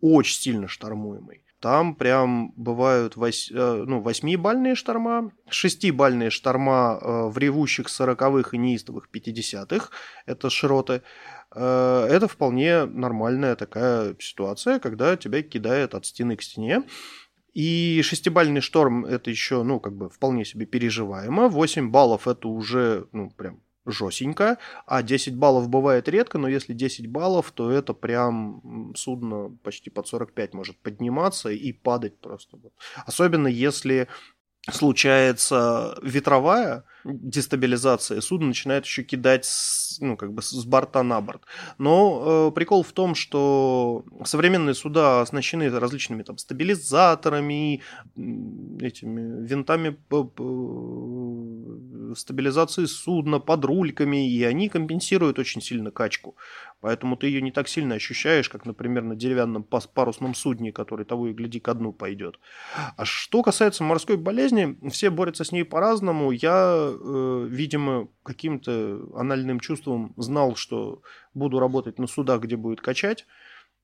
[0.00, 1.42] очень сильно штормуемый.
[1.60, 4.00] Там прям бывают вось, э, ну,
[4.74, 9.90] шторма, шестибальные шторма э, в ревущих сороковых и неистовых пятидесятых,
[10.26, 11.02] это широты,
[11.54, 16.84] Э, это вполне нормальная такая ситуация, когда тебя кидает от стены к стене.
[17.52, 21.48] И шестибальный шторм это еще, ну, как бы вполне себе переживаемо.
[21.48, 23.60] 8 баллов это уже, ну, прям
[23.90, 29.90] жестенько, а 10 баллов бывает редко, но если 10 баллов, то это прям судно почти
[29.90, 32.58] под 45 может подниматься и падать просто.
[33.06, 34.08] Особенно если
[34.70, 41.42] случается ветровая дестабилизация, судно начинает еще кидать с, ну, как бы с борта на борт.
[41.78, 47.82] Но э, прикол в том, что современные суда оснащены различными там стабилизаторами,
[48.16, 49.96] этими винтами
[52.14, 56.36] стабилизации судна, подрульками, и они компенсируют очень сильно качку.
[56.80, 61.28] Поэтому ты ее не так сильно ощущаешь, как, например, на деревянном парусном судне, который того
[61.28, 62.40] и гляди ко дну пойдет.
[62.96, 66.30] А что касается морской болезни, все борются с ней по-разному.
[66.30, 71.02] Я, э, видимо, каким-то анальным чувством знал, что
[71.34, 73.26] буду работать на судах, где будет качать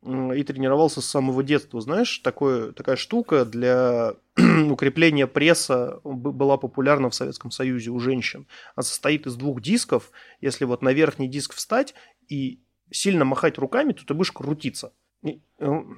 [0.05, 1.81] и тренировался с самого детства.
[1.81, 4.15] Знаешь, такое, такая штука для
[4.71, 8.47] укрепления пресса была популярна в Советском Союзе у женщин.
[8.77, 10.13] Она состоит из двух дисков.
[10.41, 11.95] Если вот на верхний диск встать
[12.29, 14.93] и сильно махать руками, то ты будешь крутиться.
[15.25, 15.31] Э,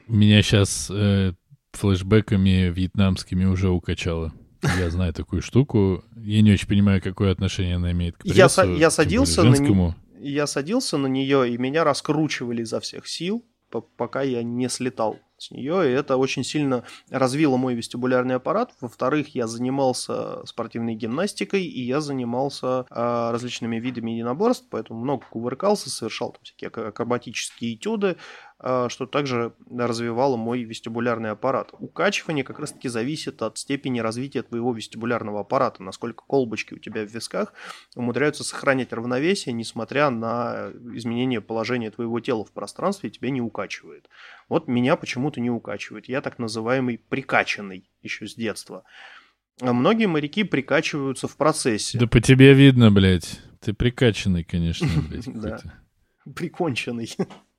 [0.06, 1.32] Меня сейчас э,
[1.72, 4.32] флешбеками вьетнамскими уже укачало.
[4.62, 6.04] Я знаю такую штуку.
[6.16, 8.62] Я не очень понимаю, какое отношение она имеет к прессу.
[8.62, 9.94] Я, я садился на не...
[10.20, 13.44] я садился на нее, и меня раскручивали изо всех сил,
[13.96, 18.72] пока я не слетал с нее, и это очень сильно развило мой вестибулярный аппарат.
[18.80, 25.90] Во-вторых, я занимался спортивной гимнастикой, и я занимался э, различными видами единоборств, поэтому много кувыркался,
[25.90, 28.16] совершал там всякие акробатические этюды,
[28.60, 31.70] что также развивало мой вестибулярный аппарат.
[31.78, 37.10] Укачивание как раз-таки зависит от степени развития твоего вестибулярного аппарата, насколько колбочки у тебя в
[37.10, 37.52] висках
[37.94, 44.08] умудряются сохранять равновесие, несмотря на изменение положения твоего тела в пространстве, тебя не укачивает.
[44.48, 46.08] Вот меня почему-то не укачивает.
[46.08, 48.82] Я так называемый прикачанный еще с детства.
[49.60, 51.98] А многие моряки прикачиваются в процессе.
[51.98, 53.40] Да по тебе видно, блядь.
[53.60, 55.60] Ты прикачанный, конечно, блядь, Да.
[56.34, 57.08] Приконченный.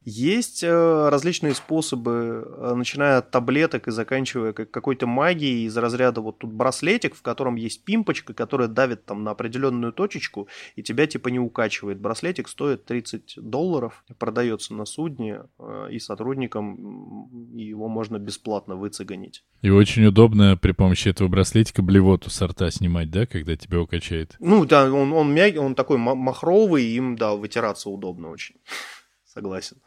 [0.06, 6.22] Есть э, различные способы, э, начиная от таблеток и заканчивая как- какой-то магией из разряда
[6.22, 11.06] вот тут браслетик, в котором есть пимпочка, которая давит там на определенную точечку, и тебя
[11.06, 12.00] типа не укачивает.
[12.00, 19.44] Браслетик стоит 30 долларов, продается на судне, э, и сотрудникам его можно бесплатно выцеганить.
[19.62, 24.38] И очень удобно при помощи этого браслетика блевоту с рта снимать, да, когда тебя укачает.
[24.40, 28.56] Ну да, он, он мягкий, он такой ма- махровый, им, да, вытираться удобно очень.
[29.34, 29.78] Согласен.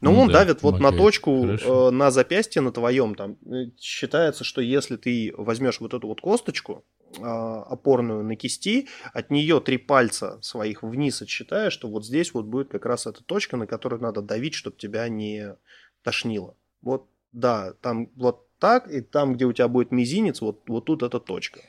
[0.00, 1.02] Но Ну он да, давит вот на помогает.
[1.02, 1.88] точку Хорошо.
[1.88, 3.14] э, на запястье на твоем.
[3.14, 6.84] Там э, считается, что если ты возьмешь вот эту вот косточку
[7.18, 12.46] э, опорную на кисти, от нее три пальца своих вниз отсчитаешь, что вот здесь вот
[12.46, 15.54] будет как раз эта точка, на которую надо давить, чтобы тебя не
[16.02, 16.56] тошнило.
[16.80, 21.02] Вот, да, там вот так, и там, где у тебя будет мизинец, вот, вот тут
[21.02, 21.60] эта точка.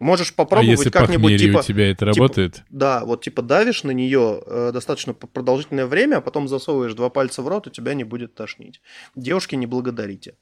[0.00, 1.58] Можешь а попробовать если как-нибудь типа...
[1.58, 2.64] у тебя это типа- работает?
[2.70, 7.42] Да, вот типа давишь на нее э, достаточно продолжительное время, а потом засовываешь два пальца
[7.42, 8.80] в рот, и тебя не будет тошнить.
[9.14, 10.36] Девушки, не благодарите.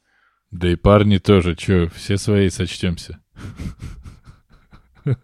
[0.53, 3.19] Да и парни тоже, чё, все свои сочтемся.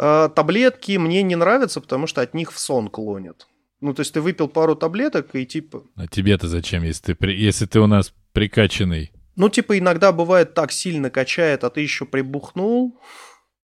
[0.00, 3.48] А, таблетки мне не нравятся, потому что от них в сон клонят.
[3.80, 5.82] Ну, то есть ты выпил пару таблеток и типа...
[5.96, 9.10] А тебе-то зачем, если ты, если ты у нас прикачанный?
[9.38, 12.98] Ну, типа иногда бывает так сильно качает, а ты еще прибухнул,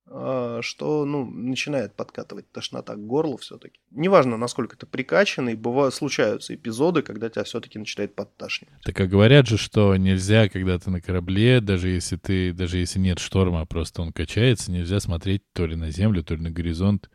[0.07, 3.81] а, что, ну, начинает подкатывать тошнота к горлу все-таки.
[3.91, 8.81] Неважно, насколько ты прикачанный, бывают, случаются эпизоды, когда тебя все-таки начинает подташнивать.
[8.85, 13.01] Так а говорят же, что нельзя, когда ты на корабле, даже если ты, даже если
[13.01, 16.53] нет шторма, а просто он качается, нельзя смотреть то ли на землю, то ли на
[16.53, 17.11] горизонт.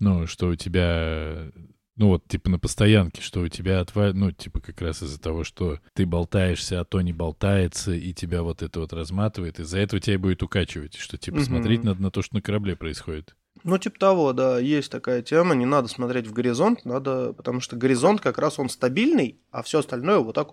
[0.00, 1.52] Ну, что у тебя,
[1.96, 4.12] ну вот, типа на постоянке, что у тебя отва...
[4.12, 8.42] ну, типа как раз из-за того, что ты болтаешься, а то не болтается, и тебя
[8.42, 11.46] вот это вот разматывает, из-за этого тебя будет укачивать, что типа Мгм.
[11.46, 13.34] смотреть надо на то, что на корабле происходит.
[13.64, 17.76] Ну, типа того, да, есть такая тема, не надо смотреть в горизонт, надо, потому что
[17.76, 20.50] горизонт как раз он стабильный, а все остальное вот так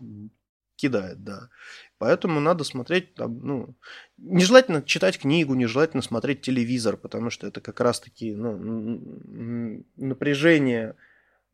[0.76, 1.50] кидает, да.
[1.98, 3.76] Поэтому надо смотреть, там, ну,
[4.18, 10.96] нежелательно читать книгу, нежелательно смотреть телевизор, потому что это как раз-таки ну, напряжение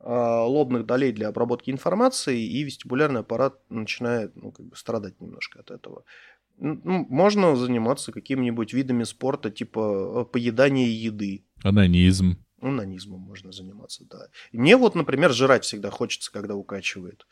[0.01, 5.71] лобных долей для обработки информации, и вестибулярный аппарат начинает ну, как бы страдать немножко от
[5.71, 6.03] этого.
[6.59, 11.45] Ну, можно заниматься какими-нибудь видами спорта, типа э, поедания еды.
[11.63, 12.38] Анонизм.
[12.62, 14.27] Онанизмом можно заниматься, да.
[14.51, 17.25] И мне вот, например, жрать всегда хочется, когда укачивает.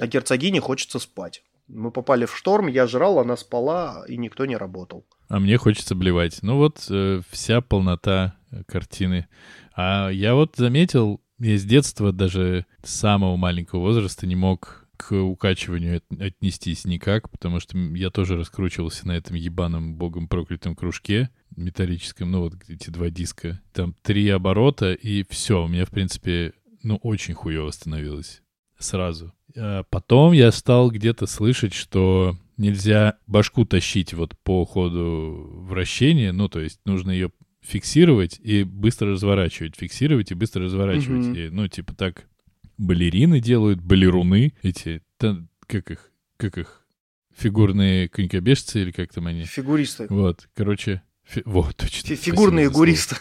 [0.00, 1.44] А герцогине хочется спать.
[1.68, 5.06] Мы попали в шторм, я жрал, она спала, и никто не работал.
[5.28, 6.38] А мне хочется блевать.
[6.42, 9.28] Ну вот э, вся полнота э, картины.
[9.76, 15.14] А я вот заметил, я с детства даже с самого маленького возраста не мог к
[15.14, 21.30] укачиванию от- отнестись никак, потому что я тоже раскручивался на этом ебаном богом проклятом кружке
[21.56, 23.60] металлическом, ну вот эти два диска.
[23.72, 28.42] Там три оборота, и все, у меня, в принципе, ну, очень хуево становилось
[28.78, 29.32] сразу.
[29.56, 36.48] А потом я стал где-то слышать, что нельзя башку тащить вот по ходу вращения, ну,
[36.48, 37.30] то есть нужно ее
[37.68, 41.26] фиксировать и быстро разворачивать, фиксировать и быстро разворачивать.
[41.26, 41.34] Мгм.
[41.34, 42.26] И, ну, типа так
[42.78, 46.86] балерины делают, балеруны эти, та- как их, как их,
[47.36, 49.44] фигурные конькобежцы или как там они.
[49.44, 50.06] Фигуристы.
[50.08, 52.16] Вот, короче, фи- вот, точно.
[52.16, 53.16] Фигурные гуристы.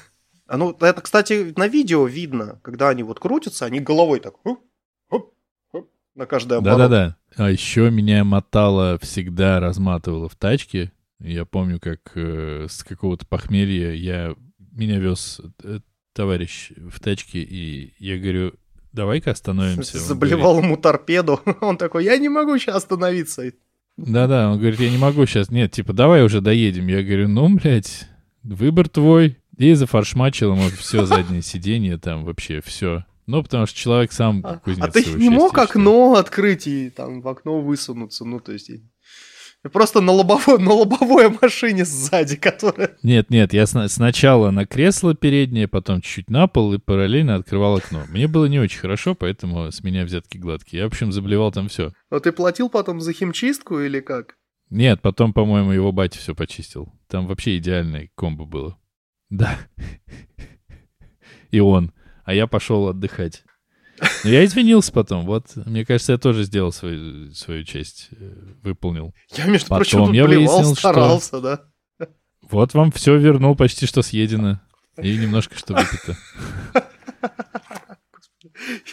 [0.47, 4.61] А ну, это, кстати, на видео видно, когда они вот крутятся, они головой так хоп,
[5.09, 5.33] хоп,
[5.73, 6.77] хоп, на каждый оборот.
[6.79, 7.17] Да-да-да.
[7.35, 10.93] А еще меня мотало всегда, разматывало в тачке.
[11.19, 14.35] Я помню, как э, с какого-то похмелья я
[14.71, 15.79] меня вез э,
[16.13, 18.53] товарищ в тачке, и я говорю,
[18.93, 19.99] давай-ка остановимся.
[19.99, 21.41] Заблевал ему торпеду.
[21.61, 23.51] Он такой, я не могу сейчас остановиться.
[23.97, 25.49] Да-да, он говорит, я не могу сейчас.
[25.49, 26.85] Нет, типа, давай уже доедем.
[26.85, 28.07] Я говорю, ну, блядь,
[28.43, 29.39] выбор твой.
[29.57, 33.05] И зафаршмачил ему все заднее сиденье, там вообще все.
[33.25, 37.21] Ну, потому что человек сам А, кузнец а ты не мог окно открыть и там
[37.21, 38.23] в окно высунуться?
[38.23, 38.69] Ну, то есть...
[39.67, 42.95] и- Просто на лобовой, на лобовой машине сзади, которая...
[43.03, 47.77] Нет, нет, я сна- сначала на кресло переднее, потом чуть-чуть на пол и параллельно открывал
[47.77, 48.03] окно.
[48.09, 50.79] Мне было не очень хорошо, поэтому с меня взятки гладкие.
[50.81, 51.93] Я, в общем, заблевал там все.
[52.09, 54.35] А ты платил потом за химчистку или как?
[54.69, 56.91] Нет, потом, по-моему, его батя все почистил.
[57.07, 58.77] Там вообще идеальное комбо было.
[59.29, 59.57] Да.
[61.51, 61.93] И он.
[62.25, 63.43] А я пошел отдыхать.
[64.23, 65.25] Но я извинился потом.
[65.25, 68.31] Вот, мне кажется, я тоже сделал свою, свою часть, э,
[68.63, 69.13] выполнил.
[69.35, 71.61] Я, между Потом прочим, я блевал, выяснил, что- старался, да?
[72.43, 74.59] Вот вам все вернул почти что съедено.
[75.01, 76.17] И немножко что выпито.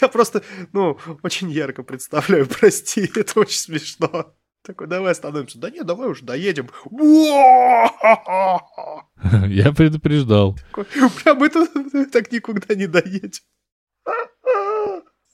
[0.01, 0.43] Я просто,
[0.73, 4.35] ну, очень ярко представляю, прости, это очень смешно.
[4.63, 5.59] Такой, давай остановимся.
[5.59, 6.71] Да нет, давай уже доедем.
[9.49, 10.57] Я предупреждал.
[10.71, 10.87] Такой,
[11.23, 11.67] Прям это
[12.11, 13.31] так никуда не доедем.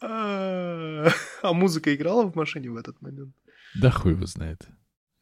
[1.42, 3.34] А музыка играла в машине в этот момент?
[3.74, 4.66] Да хуй его знает.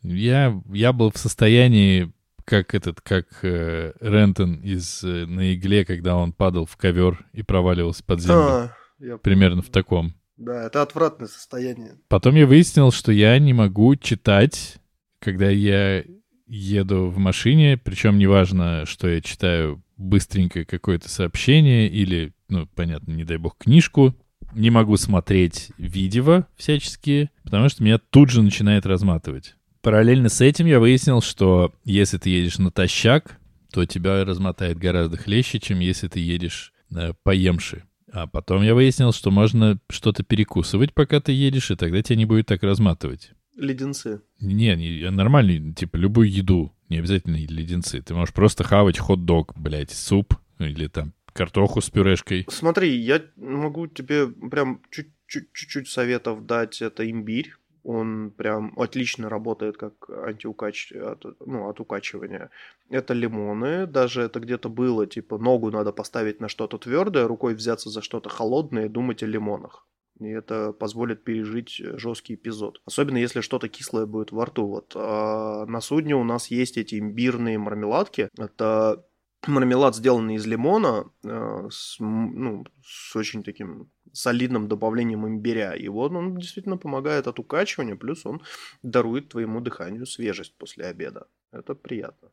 [0.03, 2.13] Я, я был в состоянии,
[2.45, 7.43] как этот, как э, Рентон из э, «На игле», когда он падал в ковер и
[7.43, 8.37] проваливался под землю.
[8.39, 10.15] А, я- Примерно в таком.
[10.37, 11.99] Да, это отвратное состояние.
[12.09, 14.77] Потом я выяснил, что я не могу читать,
[15.19, 16.05] когда я
[16.47, 23.25] еду в машине, причем неважно, что я читаю быстренько какое-то сообщение или, ну, понятно, не
[23.25, 24.15] дай бог, книжку.
[24.55, 29.55] Не могу смотреть видео всяческие, потому что меня тут же начинает разматывать.
[29.83, 33.39] Параллельно с этим я выяснил, что если ты едешь натощак,
[33.73, 37.85] то тебя размотает гораздо хлеще, чем если ты едешь э, поемши.
[38.11, 42.25] А потом я выяснил, что можно что-то перекусывать, пока ты едешь, и тогда тебя не
[42.25, 43.33] будет так разматывать.
[43.57, 44.23] Леденцы.
[44.41, 48.01] Не, не нормальный, типа, любую еду, не обязательно леденцы.
[48.01, 52.45] Ты можешь просто хавать хот-дог, блядь, суп или там картоху с пюрешкой.
[52.49, 56.83] Смотри, я могу тебе прям чуть-чуть советов дать.
[56.83, 57.55] Это имбирь.
[57.85, 60.93] Он прям отлично работает как антиукач...
[60.93, 62.51] от, ну, от укачивания.
[62.91, 63.87] Это лимоны.
[63.87, 68.29] Даже это где-то было, типа, ногу надо поставить на что-то твердое, рукой взяться за что-то
[68.29, 69.87] холодное и думать о лимонах.
[70.21, 72.81] И это позволит пережить жесткий эпизод.
[72.85, 74.67] Особенно если что-то кислое будет во рту.
[74.67, 78.29] Вот а на судне у нас есть эти имбирные мармеладки.
[78.37, 79.05] Это
[79.49, 85.73] мармелад, сделанный из лимона, э, с, ну, с очень таким солидным добавлением имбиря.
[85.75, 88.41] И вот он действительно помогает от укачивания, плюс он
[88.83, 91.27] дарует твоему дыханию свежесть после обеда.
[91.53, 92.29] Это приятно.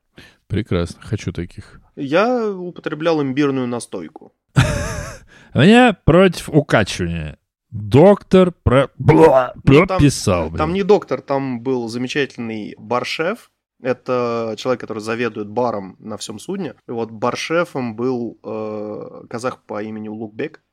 [0.47, 1.81] Прекрасно, хочу таких.
[1.95, 4.33] Я употреблял имбирную настойку.
[5.53, 7.37] У меня против укачивания.
[7.71, 8.89] Доктор про...
[8.97, 13.51] бла- Ну, там- прописал, Там не доктор, там был замечательный баршеф.
[13.81, 16.75] Это человек, который заведует баром на всем судне.
[16.87, 20.63] И вот баршефом был э, казах по имени Улугбек.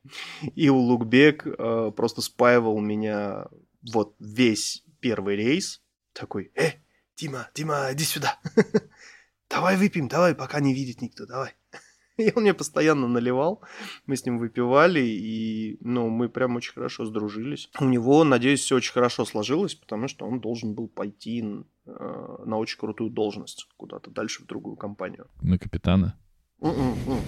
[0.54, 3.46] И Улугбек э, просто спаивал меня
[3.92, 5.82] вот весь первый рейс.
[6.12, 6.72] Такой, э,
[7.16, 8.38] Дима, Дима, иди сюда.
[9.50, 11.50] Давай выпьем, давай, пока не видит никто, давай.
[12.16, 13.62] И он мне постоянно наливал,
[14.06, 17.68] мы с ним выпивали, и, ну, мы прям очень хорошо сдружились.
[17.78, 21.44] У него, надеюсь, все очень хорошо сложилось, потому что он должен был пойти
[21.84, 25.26] на очень крутую должность куда-то дальше в другую компанию.
[25.40, 26.16] На капитана.
[26.62, 27.20] М-м-м.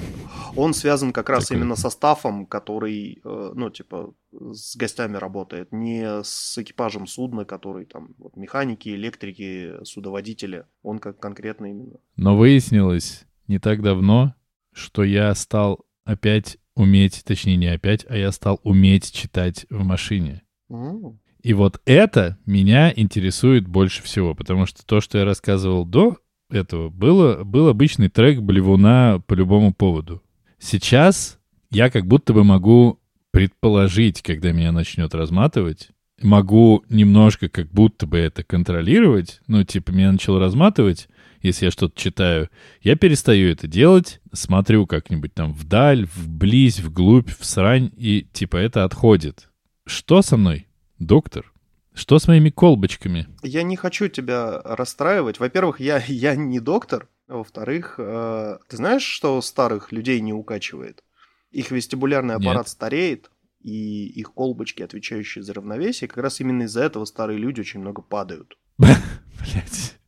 [0.54, 1.56] Он связан как раз Такой.
[1.56, 7.84] именно со стафом, который, э, ну, типа, с гостями работает, не с экипажем судна, который
[7.84, 10.66] там, вот, механики, электрики, судоводители.
[10.82, 11.98] Он как конкретно именно.
[12.16, 14.34] Но выяснилось не так давно,
[14.72, 20.42] что я стал опять уметь, точнее не опять, а я стал уметь читать в машине.
[20.70, 21.18] М.
[21.44, 26.16] И вот это меня интересует больше всего, потому что то, что я рассказывал до
[26.50, 30.22] этого, было, был обычный трек Блевуна по любому поводу.
[30.58, 31.38] Сейчас
[31.70, 32.98] я как будто бы могу
[33.30, 35.90] предположить, когда меня начнет разматывать,
[36.22, 41.08] могу немножко как будто бы это контролировать, ну, типа, меня начало разматывать,
[41.42, 42.48] если я что-то читаю,
[42.80, 48.84] я перестаю это делать, смотрю как-нибудь там вдаль, вблизь, вглубь, в срань, и типа это
[48.84, 49.50] отходит.
[49.84, 50.68] Что со мной,
[51.04, 51.52] доктор?
[51.94, 53.28] Что с моими колбочками?
[53.42, 55.38] Я не хочу тебя расстраивать.
[55.38, 57.08] Во-первых, я, я не доктор.
[57.28, 61.02] Во-вторых, э, ты знаешь, что старых людей не укачивает?
[61.50, 62.42] Их вестибулярный Нет.
[62.42, 63.30] аппарат стареет,
[63.60, 68.02] и их колбочки, отвечающие за равновесие, как раз именно из-за этого старые люди очень много
[68.02, 68.58] падают.
[68.78, 69.98] Блять.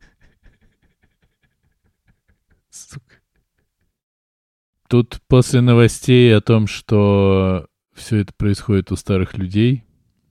[2.69, 3.17] Сука.
[4.89, 9.86] Тут после новостей о том, что все это происходит у старых людей,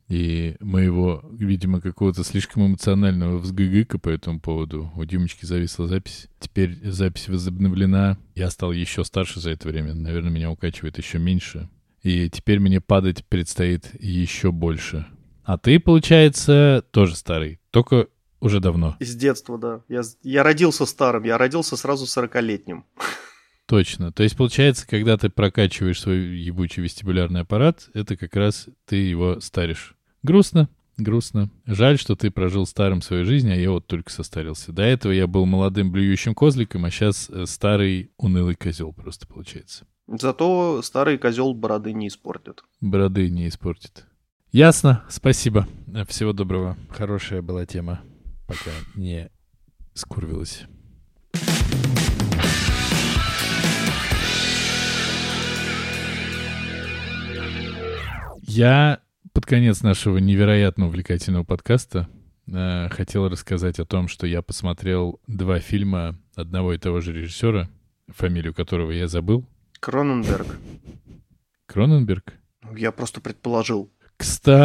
[0.08, 4.92] и моего, видимо, какого-то слишком эмоционального взгыгыка по этому поводу.
[4.96, 6.28] У Димочки зависла запись.
[6.40, 8.18] Теперь запись возобновлена.
[8.36, 9.94] Я стал еще старше за это время.
[9.96, 11.70] Наверное, меня укачивает еще меньше.
[12.04, 15.08] И теперь мне падать предстоит еще больше.
[15.44, 17.60] А ты, получается, тоже старый.
[17.72, 18.08] Только
[18.40, 18.96] уже давно.
[19.00, 19.82] Из детства, да.
[19.90, 22.86] Я, я родился старым, я родился сразу 40-летним.
[23.66, 24.12] Точно.
[24.12, 29.40] То есть, получается, когда ты прокачиваешь свой ебучий вестибулярный аппарат, это как раз ты его
[29.40, 29.95] старишь.
[30.26, 31.52] Грустно, грустно.
[31.68, 34.72] Жаль, что ты прожил старым свою жизнь, а я вот только состарился.
[34.72, 39.86] До этого я был молодым блюющим козликом, а сейчас старый унылый козел просто получается.
[40.08, 42.64] Зато старый козел бороды не испортит.
[42.82, 44.08] Бороды не испортит.
[44.52, 45.68] Ясно, спасибо.
[46.08, 46.76] Всего доброго.
[46.90, 48.02] Хорошая была тема,
[48.48, 49.30] пока не
[49.94, 50.64] скурвилась.
[58.42, 59.02] Я
[59.36, 62.08] под конец нашего невероятно увлекательного подкаста
[62.48, 67.68] э, хотел рассказать о том, что я посмотрел два фильма одного и того же режиссера,
[68.08, 69.46] фамилию которого я забыл.
[69.82, 70.58] Кроненберг.
[71.66, 72.34] Кроненберг?
[72.64, 73.92] Ну, Я просто предположил.
[74.16, 74.56] Кстати,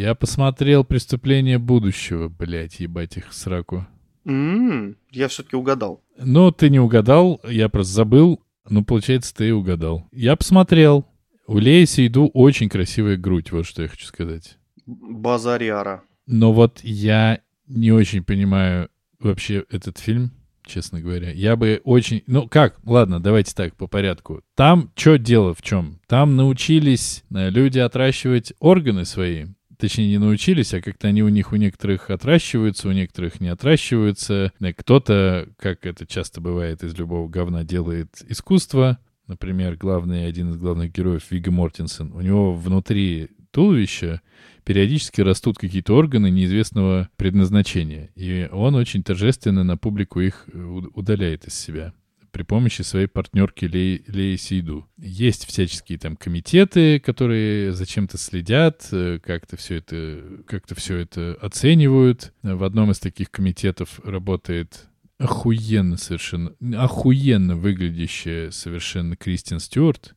[0.00, 3.86] я посмотрел «Преступление будущего», блядь, ебать их сраку.
[4.24, 6.02] М, Я все-таки угадал.
[6.18, 8.40] Ну, ты не угадал, я просто забыл.
[8.68, 10.06] Ну, получается, ты и угадал.
[10.10, 11.06] Я посмотрел.
[11.46, 14.58] У Леи Сейду очень красивая грудь, вот что я хочу сказать.
[14.84, 16.02] Базариара.
[16.26, 18.88] Но вот я не очень понимаю
[19.20, 20.32] вообще этот фильм,
[20.64, 21.30] честно говоря.
[21.30, 22.24] Я бы очень...
[22.26, 22.78] Ну как?
[22.84, 24.42] Ладно, давайте так, по порядку.
[24.56, 26.00] Там что дело в чем?
[26.08, 29.46] Там научились э, люди отращивать органы свои.
[29.78, 34.52] Точнее, не научились, а как-то они у них у некоторых отращиваются, у некоторых не отращиваются.
[34.60, 38.98] Э, Кто-то, как это часто бывает, из любого говна делает искусство.
[39.26, 42.12] Например, главный, один из главных героев Вига Мортенсен.
[42.12, 44.20] У него внутри туловища
[44.64, 48.10] периодически растут какие-то органы неизвестного предназначения.
[48.14, 50.58] И он очень торжественно на публику их э,
[50.94, 51.92] удаляет из себя
[52.36, 54.86] при помощи своей партнерки Леи, Леи Сейду.
[54.98, 62.34] Есть всяческие там комитеты, которые зачем-то следят, э, как-то все это, как-то все это оценивают.
[62.42, 64.86] В одном из таких комитетов работает
[65.18, 70.14] охуенно совершенно, охуенно выглядящая совершенно Кристин Стюарт.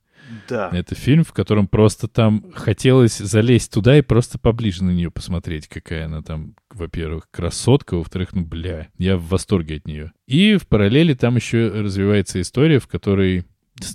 [0.47, 0.69] Да.
[0.71, 5.67] Это фильм, в котором просто там хотелось залезть туда и просто поближе на нее посмотреть,
[5.67, 10.11] какая она там, во-первых, красотка, во-вторых, ну, бля, я в восторге от нее.
[10.27, 13.45] И в параллели там еще развивается история, в которой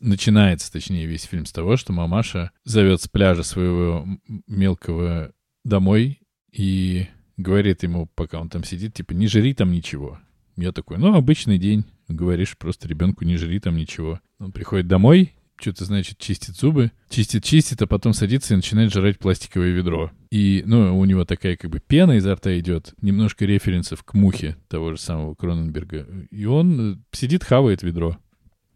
[0.00, 4.06] начинается, точнее, весь фильм с того, что мамаша зовет с пляжа своего
[4.46, 5.32] мелкого
[5.64, 6.20] домой
[6.52, 10.18] и говорит ему, пока он там сидит, типа, не жри там ничего.
[10.56, 11.84] Я такой, ну, обычный день.
[12.08, 14.20] Говоришь просто ребенку, не жри там ничего.
[14.38, 19.70] Он приходит домой, что-то, значит, чистит зубы, чистит-чистит, а потом садится и начинает жрать пластиковое
[19.70, 20.10] ведро.
[20.30, 24.56] И, ну, у него такая как бы пена изо рта идет, немножко референсов к мухе
[24.68, 26.06] того же самого Кроненберга.
[26.30, 28.18] И он э, сидит, хавает ведро.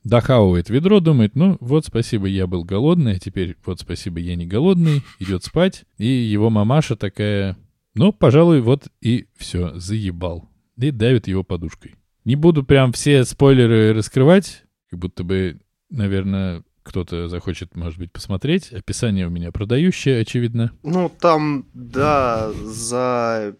[0.05, 4.47] Дохавывает ведро, думает, ну, вот спасибо, я был голодный, а теперь вот спасибо, я не
[4.47, 5.85] голодный, идет спать.
[5.99, 7.59] И его мамаша такая,
[7.95, 10.49] ну, пожалуй, вот и все, заебал.
[10.79, 11.97] И давит его подушкой.
[12.25, 15.61] Не буду прям все спойлеры раскрывать, как будто бы,
[15.91, 18.73] наверное, кто-то захочет, может быть, посмотреть.
[18.73, 20.73] Описание у меня продающее, очевидно.
[20.83, 23.57] Ну, там, да, за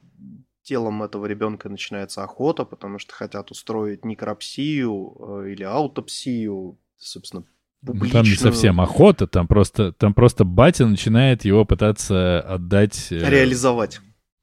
[0.63, 7.45] телом этого ребенка начинается охота, потому что хотят устроить некропсию э, или аутопсию, собственно,
[7.83, 8.37] Ну, Там не публичную.
[8.37, 14.01] совсем охота, там просто, там просто батя начинает его пытаться отдать, э, реализовать.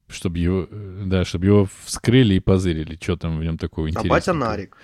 [0.07, 0.67] Чтобы его,
[1.05, 4.13] да, чтобы его вскрыли и позырили, что там в нем такого А интересного.
[4.17, 4.77] батя Нарик.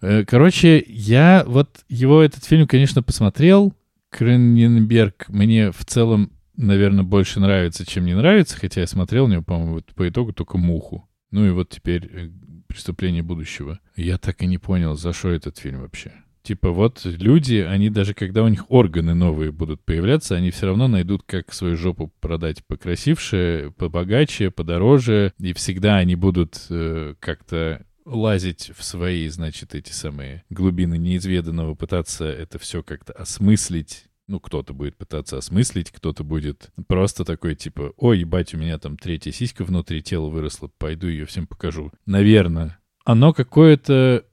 [0.00, 3.72] Э, Короче, я вот его этот фильм, конечно, посмотрел.
[4.10, 9.42] Кроненберг мне в целом, наверное, больше нравится, чем не нравится, хотя я смотрел на него,
[9.42, 11.08] по-моему, вот по итогу только «Муху».
[11.30, 12.30] Ну и вот теперь э,
[12.66, 13.78] «Преступление будущего».
[13.96, 16.12] Я так и не понял, за что этот фильм вообще.
[16.42, 20.88] Типа вот люди, они даже когда у них органы новые будут появляться, они все равно
[20.88, 28.72] найдут, как свою жопу продать покрасивше, побогаче, подороже, и всегда они будут э, как-то лазить
[28.76, 34.06] в свои, значит, эти самые глубины неизведанного, пытаться это все как-то осмыслить.
[34.28, 38.96] Ну, кто-то будет пытаться осмыслить, кто-то будет просто такой, типа, ой, ебать, у меня там
[38.96, 41.92] третья сиська внутри тела выросла, пойду ее всем покажу.
[42.06, 42.78] Наверное.
[43.04, 44.24] Оно какое-то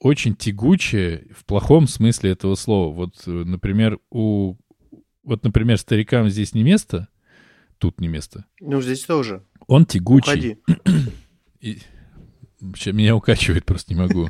[0.00, 2.92] очень тягучее в плохом смысле этого слова.
[2.92, 4.56] Вот, э, например, у...
[5.22, 7.08] Вот, например, старикам здесь не место,
[7.78, 8.46] тут не место.
[8.60, 9.44] Ну, здесь тоже.
[9.66, 10.58] Он тягучий.
[10.76, 11.10] Уходи.
[11.60, 11.78] И...
[12.86, 14.28] Меня укачивает, просто не могу.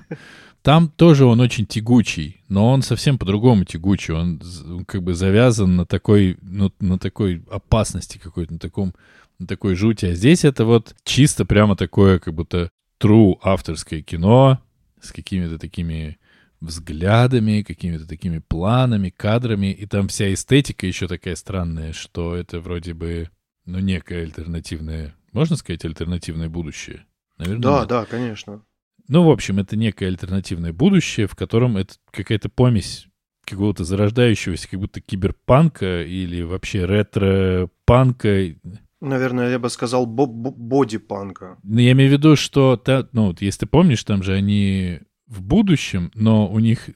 [0.62, 4.14] Там тоже он очень тягучий, но он совсем по-другому тягучий.
[4.14, 8.94] Он, он как бы завязан на такой, ну, на такой опасности какой-то, на таком,
[9.38, 10.06] на такой жути.
[10.06, 14.60] А здесь это вот чисто прямо такое, как будто true авторское кино
[15.00, 16.18] с какими-то такими
[16.60, 19.72] взглядами, какими-то такими планами, кадрами.
[19.72, 23.30] И там вся эстетика еще такая странная, что это вроде бы,
[23.64, 27.06] ну, некое альтернативное, можно сказать, альтернативное будущее?
[27.38, 27.88] Наверное, Да, нет.
[27.88, 28.62] да, конечно.
[29.08, 33.06] Ну, в общем, это некое альтернативное будущее, в котором это какая-то помесь
[33.44, 38.54] какого-то зарождающегося, как будто киберпанка или вообще ретро-панка.
[39.00, 41.58] Наверное, я бы сказал бо- бо- боди-панка.
[41.62, 45.00] Ну, я имею в виду, что, та- ну, вот если ты помнишь, там же они
[45.26, 46.90] в будущем, но у них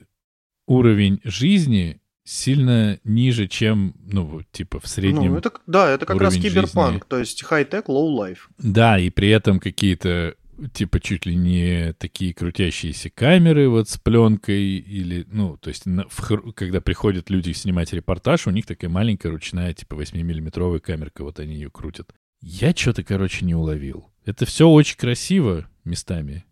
[0.67, 5.31] уровень жизни сильно ниже, чем, ну, типа, в среднем.
[5.33, 7.03] Ну, это, да, это как раз киберпанк, жизни.
[7.07, 8.49] то есть high-tech, low-life.
[8.57, 10.35] Да, и при этом какие-то
[10.73, 16.07] типа чуть ли не такие крутящиеся камеры вот с пленкой или, ну, то есть на-
[16.09, 21.39] в когда приходят люди снимать репортаж, у них такая маленькая ручная типа 8-миллиметровая камерка, вот
[21.39, 22.13] они ее крутят.
[22.41, 24.11] Я что-то, короче, не уловил.
[24.25, 26.45] Это все очень красиво местами.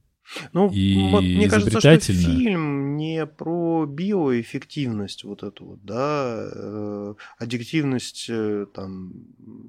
[0.51, 8.27] Ну, И мне кажется, что фильм не про биоэффективность вот эту вот, да, э, аддиктивность,
[8.29, 9.13] э, там,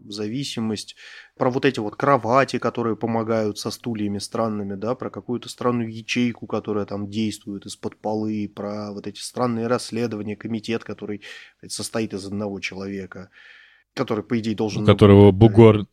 [0.09, 0.97] зависимость,
[1.37, 6.47] про вот эти вот кровати, которые помогают со стульями странными, да, про какую-то странную ячейку,
[6.47, 11.23] которая там действует из-под полы, про вот эти странные расследования, комитет, который
[11.67, 13.31] состоит из одного человека,
[13.95, 14.83] который, по идее, должен...
[14.83, 15.87] У которого бугор...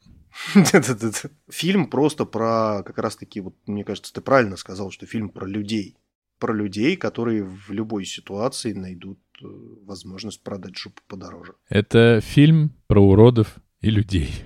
[1.50, 5.98] Фильм просто про, как раз-таки, вот мне кажется, ты правильно сказал, что фильм про людей.
[6.40, 9.46] Про людей, которые в любой ситуации найдут э,
[9.86, 11.54] возможность продать жопу подороже.
[11.70, 14.44] Это фильм про уродов и людей.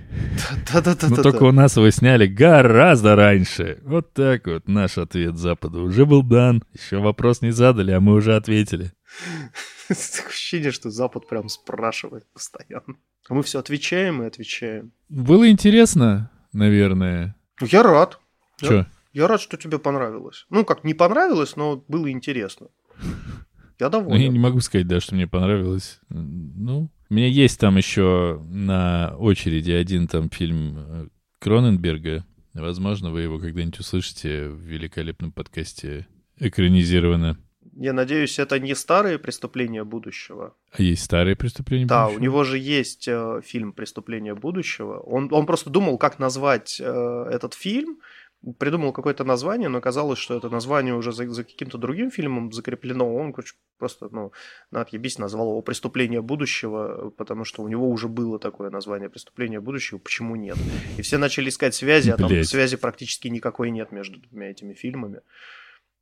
[0.72, 1.08] Да-да-да.
[1.08, 3.78] Но только у нас его сняли гораздо раньше.
[3.82, 6.62] Вот так вот наш ответ Западу уже был дан.
[6.72, 8.92] Еще вопрос не задали, а мы уже ответили.
[9.88, 12.96] Такое ощущение, что Запад прям спрашивает постоянно.
[13.28, 14.92] А мы все отвечаем и отвечаем.
[15.08, 17.34] Было интересно, наверное.
[17.60, 18.20] Ну, Я рад.
[18.60, 18.86] Че?
[19.12, 20.46] Я рад, что тебе понравилось.
[20.50, 22.68] Ну, как не понравилось, но было интересно.
[22.98, 24.32] Я Ну, я доволен.
[24.32, 26.00] не могу сказать, да, что мне понравилось.
[26.08, 31.08] Ну, у меня есть там еще на очереди один там фильм э,
[31.40, 32.24] Кроненберга.
[32.54, 36.06] Возможно, вы его когда-нибудь услышите в великолепном подкасте
[36.38, 37.36] экранизировано.
[37.78, 40.54] Я надеюсь, это не старые преступления будущего.
[40.72, 42.22] А есть старые преступления Да, у будущего?
[42.22, 44.98] него же есть э, фильм «Преступление будущего».
[45.00, 47.98] Он, он просто думал, как назвать э, этот фильм,
[48.58, 53.14] придумал какое-то название, но оказалось, что это название уже за, за каким-то другим фильмом закреплено.
[53.14, 54.32] Он короче, просто, ну,
[54.70, 59.60] на отъебись назвал его «Преступление будущего», потому что у него уже было такое название «Преступление
[59.60, 60.56] будущего», почему нет?
[60.96, 65.20] И все начали искать связи, а там связи практически никакой нет между двумя этими фильмами.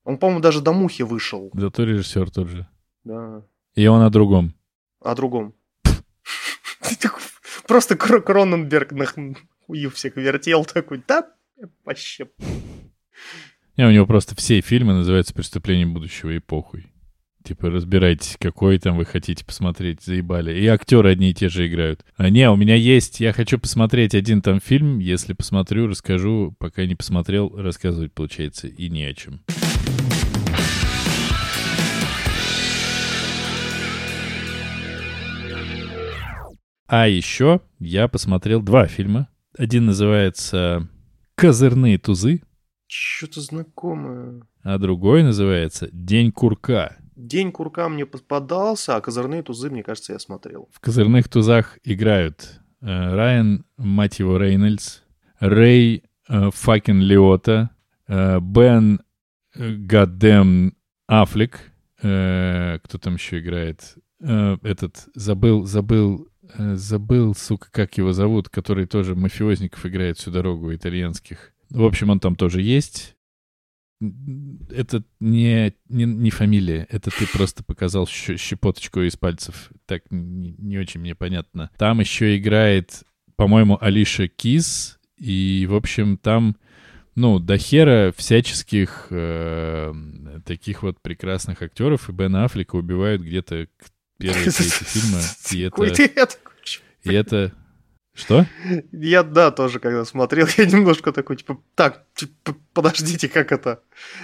[0.04, 1.50] Он, по-моему, даже до «Мухи» вышел.
[1.54, 2.68] Зато режиссер тот же.
[3.04, 3.42] Да.
[3.74, 4.54] И он о другом.
[5.00, 5.54] О другом.
[7.66, 11.26] Просто Кро- Кроненберг на хую всех вертел такой, да,
[11.84, 12.28] вообще.
[13.76, 16.86] Не, у него просто все фильмы называются «Преступление будущего» и похуй.
[17.42, 20.58] Типа, разбирайтесь, какой там вы хотите посмотреть, заебали.
[20.58, 22.04] И актеры одни и те же играют.
[22.16, 26.86] А не, у меня есть, я хочу посмотреть один там фильм, если посмотрю, расскажу, пока
[26.86, 29.40] не посмотрел, рассказывать получается и не о чем.
[36.96, 39.28] А еще я посмотрел два фильма.
[39.58, 40.88] Один называется
[41.34, 42.40] «Козырные тузы»,
[42.86, 44.42] Что-то знакомое.
[44.62, 46.96] а другой называется «День курка».
[47.16, 50.68] День курка мне попадался, а козырные тузы, мне кажется, я смотрел.
[50.70, 55.00] В «Козырных тузах» играют э, Райан, мать его, Рейнольдс,
[55.40, 57.70] Рэй э, Факин Лиота,
[58.06, 59.00] э, Бен
[59.56, 60.76] э, Гаддем
[61.08, 61.58] Аффлек,
[62.02, 63.96] э, кто там еще играет?
[64.20, 70.74] Э, этот, забыл, забыл, забыл, сука, как его зовут, который тоже мафиозников играет всю дорогу,
[70.74, 71.52] итальянских.
[71.70, 73.16] В общем, он там тоже есть.
[74.00, 79.70] Это не, не, не фамилия, это ты просто показал щепоточку из пальцев.
[79.86, 81.70] Так не, не очень мне понятно.
[81.78, 83.04] Там еще играет,
[83.36, 86.56] по-моему, Алиша Кис, и, в общем, там,
[87.14, 89.94] ну, до хера всяческих э,
[90.44, 96.38] таких вот прекрасных актеров, и Бена Аффлека убивают где-то к первой трети фильма, и это...
[97.04, 97.52] И это...
[98.14, 98.46] Что?
[98.92, 103.80] Я, да, тоже когда смотрел, я немножко такой, типа, так, типа, подождите, как это?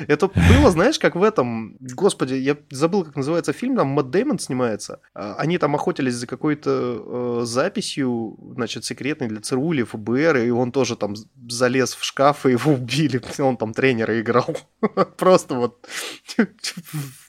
[0.06, 4.38] Это было, знаешь, как в этом, господи, я забыл, как называется фильм, там Мэтт Дэймон
[4.38, 5.00] снимается.
[5.12, 10.50] А, Они там охотились за какой-то э, записью, значит, секретной для ЦРУ или ФБР, и
[10.50, 11.14] он тоже там
[11.48, 13.20] залез в шкаф, и его убили.
[13.40, 14.56] Он там тренера играл.
[15.16, 15.88] Просто вот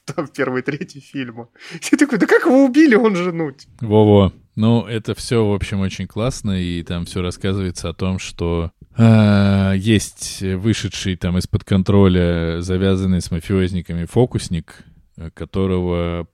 [0.06, 1.48] там первой трети фильма.
[1.92, 4.34] Я такой, да как его убили, он же, ну, Во-во.
[4.56, 9.74] Ну, это все, в общем, очень классно, и там все рассказывается о том, что а,
[9.74, 14.84] есть вышедший там из-под контроля, завязанный с мафиозниками фокусник,
[15.16, 16.28] э, которого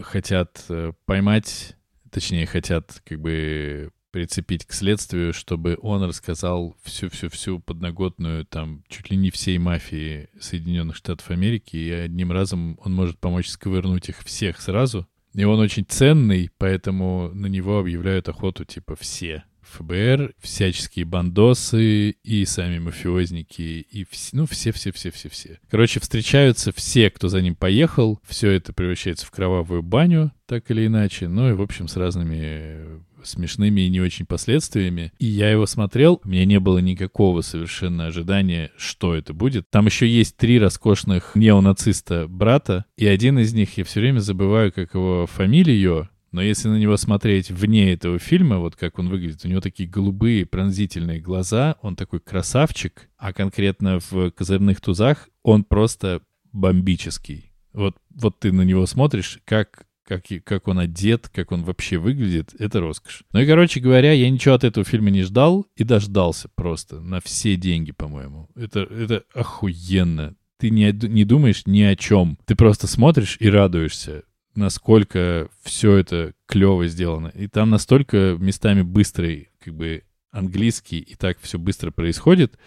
[0.00, 1.76] хотят э, поймать,
[2.10, 9.16] точнее, хотят как бы прицепить к следствию, чтобы он рассказал всю-всю-всю подноготную там чуть ли
[9.16, 14.60] не всей мафии Соединенных Штатов Америки, и одним разом он может помочь сковырнуть их всех
[14.60, 15.06] сразу.
[15.36, 19.44] И он очень ценный, поэтому на него объявляют охоту типа все.
[19.62, 25.58] ФБР, всяческие бандосы и сами мафиозники, и вс- ну все-все-все-все-все.
[25.68, 30.86] Короче, встречаются все, кто за ним поехал, все это превращается в кровавую баню, так или
[30.86, 35.12] иначе, ну и, в общем, с разными смешными и не очень последствиями.
[35.18, 39.68] И я его смотрел, у меня не было никакого совершенно ожидания, что это будет.
[39.70, 44.72] Там еще есть три роскошных неонациста брата, и один из них, я все время забываю,
[44.72, 49.44] как его фамилию, Но если на него смотреть вне этого фильма, вот как он выглядит,
[49.44, 55.64] у него такие голубые пронзительные глаза, он такой красавчик, а конкретно в «Козырных тузах» он
[55.64, 56.20] просто
[56.52, 57.52] бомбический.
[57.72, 62.54] Вот, вот ты на него смотришь, как как, как он одет, как он вообще выглядит,
[62.58, 63.24] это роскошь.
[63.32, 67.20] Ну и, короче говоря, я ничего от этого фильма не ждал и дождался просто на
[67.20, 68.48] все деньги, по-моему.
[68.54, 70.36] Это, это охуенно.
[70.58, 72.38] Ты не, не думаешь ни о чем.
[72.46, 74.22] Ты просто смотришь и радуешься,
[74.54, 77.28] насколько все это клево сделано.
[77.28, 82.58] И там настолько местами быстрый, как бы, английский, и так все быстро происходит,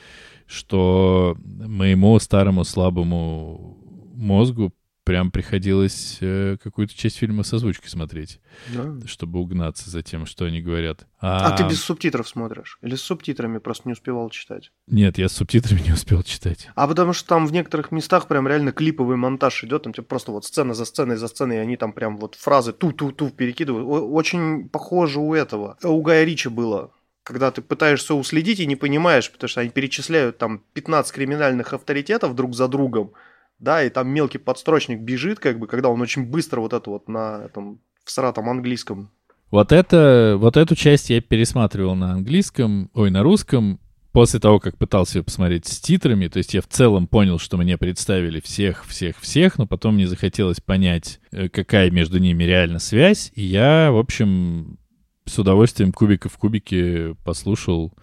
[0.46, 3.78] что моему старому слабому
[4.16, 4.74] мозгу
[5.10, 8.40] прям приходилось э, какую-то часть фильма с озвучкой смотреть,
[8.72, 8.94] Да.
[9.08, 11.08] чтобы угнаться за тем, что они говорят.
[11.20, 12.78] А ты без субтитров смотришь?
[12.84, 14.72] Или с субтитрами просто не успевал читать?
[14.86, 16.70] Нет, я с субтитрами не успел читать.
[16.76, 20.32] А потому что там в некоторых местах прям реально клиповый монтаж идет, там тебе просто
[20.32, 23.88] вот сцена за сценой за сценой, и они там прям вот фразы ту-ту-ту перекидывают.
[24.14, 25.76] Очень похоже у этого.
[25.84, 26.92] У Гая Ричи было.
[27.24, 32.36] Когда ты пытаешься уследить и не понимаешь, потому что они перечисляют там 15 криминальных авторитетов
[32.36, 33.14] друг за другом,
[33.60, 37.08] да, и там мелкий подстрочник бежит, как бы, когда он очень быстро вот это вот
[37.08, 39.12] на этом всратом английском.
[39.52, 43.80] Вот, это, вот эту часть я пересматривал на английском, ой, на русском,
[44.12, 47.58] после того, как пытался ее посмотреть с титрами, то есть я в целом понял, что
[47.58, 52.80] мне представили всех, всех, всех, но потом мне захотелось понять, э, какая между ними реально
[52.80, 54.78] связь, и я, в общем,
[55.26, 57.94] с удовольствием кубика в кубике послушал.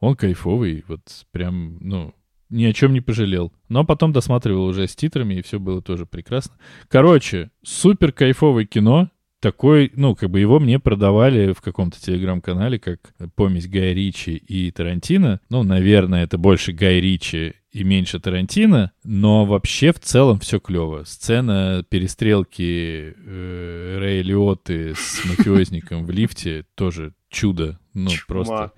[0.00, 2.14] Он кайфовый, вот прям, ну,
[2.52, 3.52] ни о чем не пожалел.
[3.68, 6.54] Но потом досматривал уже с титрами, и все было тоже прекрасно.
[6.88, 9.10] Короче, супер кайфовое кино.
[9.40, 14.70] Такой, ну, как бы его мне продавали в каком-то телеграм-канале как помесь Гая Ричи и
[14.70, 15.40] Тарантино.
[15.48, 21.02] Ну, наверное, это больше Гай Ричи и меньше Тарантино, но вообще в целом все клево.
[21.04, 27.80] Сцена перестрелки э, Рэя Лиотты с мафиозником в лифте тоже чудо.
[27.94, 28.24] Ну, Чума.
[28.28, 28.72] просто...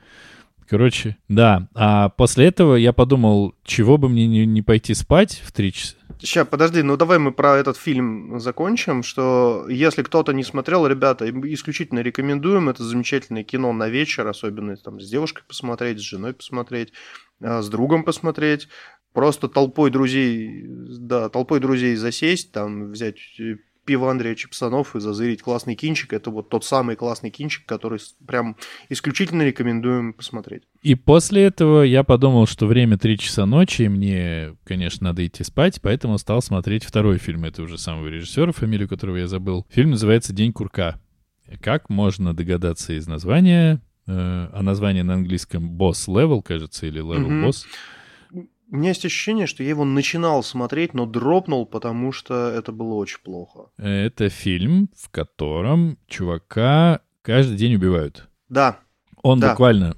[0.75, 1.69] Короче, да.
[1.77, 5.95] А после этого я подумал, чего бы мне не, не пойти спать в три часа.
[6.19, 11.31] Сейчас, подожди, ну давай мы про этот фильм закончим, что если кто-то не смотрел, ребята,
[11.31, 16.93] исключительно рекомендуем, это замечательное кино на вечер, особенно там с девушкой посмотреть, с женой посмотреть,
[17.41, 18.67] а, с другом посмотреть,
[19.13, 25.43] просто толпой друзей, да, толпой друзей засесть, там взять э, пиво Андрея Чипсанов и зазырить
[25.43, 28.57] классный кинчик, это вот тот самый классный кинчик, который прям
[28.89, 30.63] исключительно рекомендуем посмотреть.
[30.83, 35.45] И после этого я подумал, что время 3 часа ночи, и мне, конечно, надо идти
[35.45, 39.67] спать, поэтому стал смотреть второй фильм этого же самого режиссера, фамилию которого я забыл.
[39.71, 41.01] Фильм называется «День курка».
[41.61, 44.13] Как можно догадаться из названия, э,
[44.53, 47.47] а название на английском «Boss Level», кажется, или «Level Мгм.
[47.47, 47.65] Boss».
[48.75, 52.95] У меня есть ощущение, что я его начинал смотреть, но дропнул, потому что это было
[52.95, 53.67] очень плохо.
[53.79, 58.29] Это фильм, в котором чувака каждый день убивают.
[58.49, 58.81] Да,
[59.23, 59.51] Он Да.
[59.51, 59.97] буквально...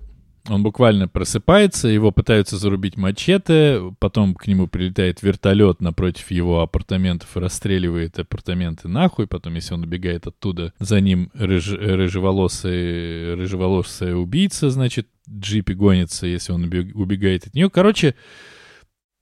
[0.48, 7.34] Он буквально просыпается, его пытаются зарубить мачете, потом к нему прилетает вертолет напротив его апартаментов
[7.36, 14.68] и расстреливает апартаменты нахуй, потом, если он убегает оттуда, за ним рыж, рыжеволосый, рыжеволосая убийца,
[14.70, 17.68] значит, в джипе гонится, если он убег- убегает от нее.
[17.70, 18.14] Короче,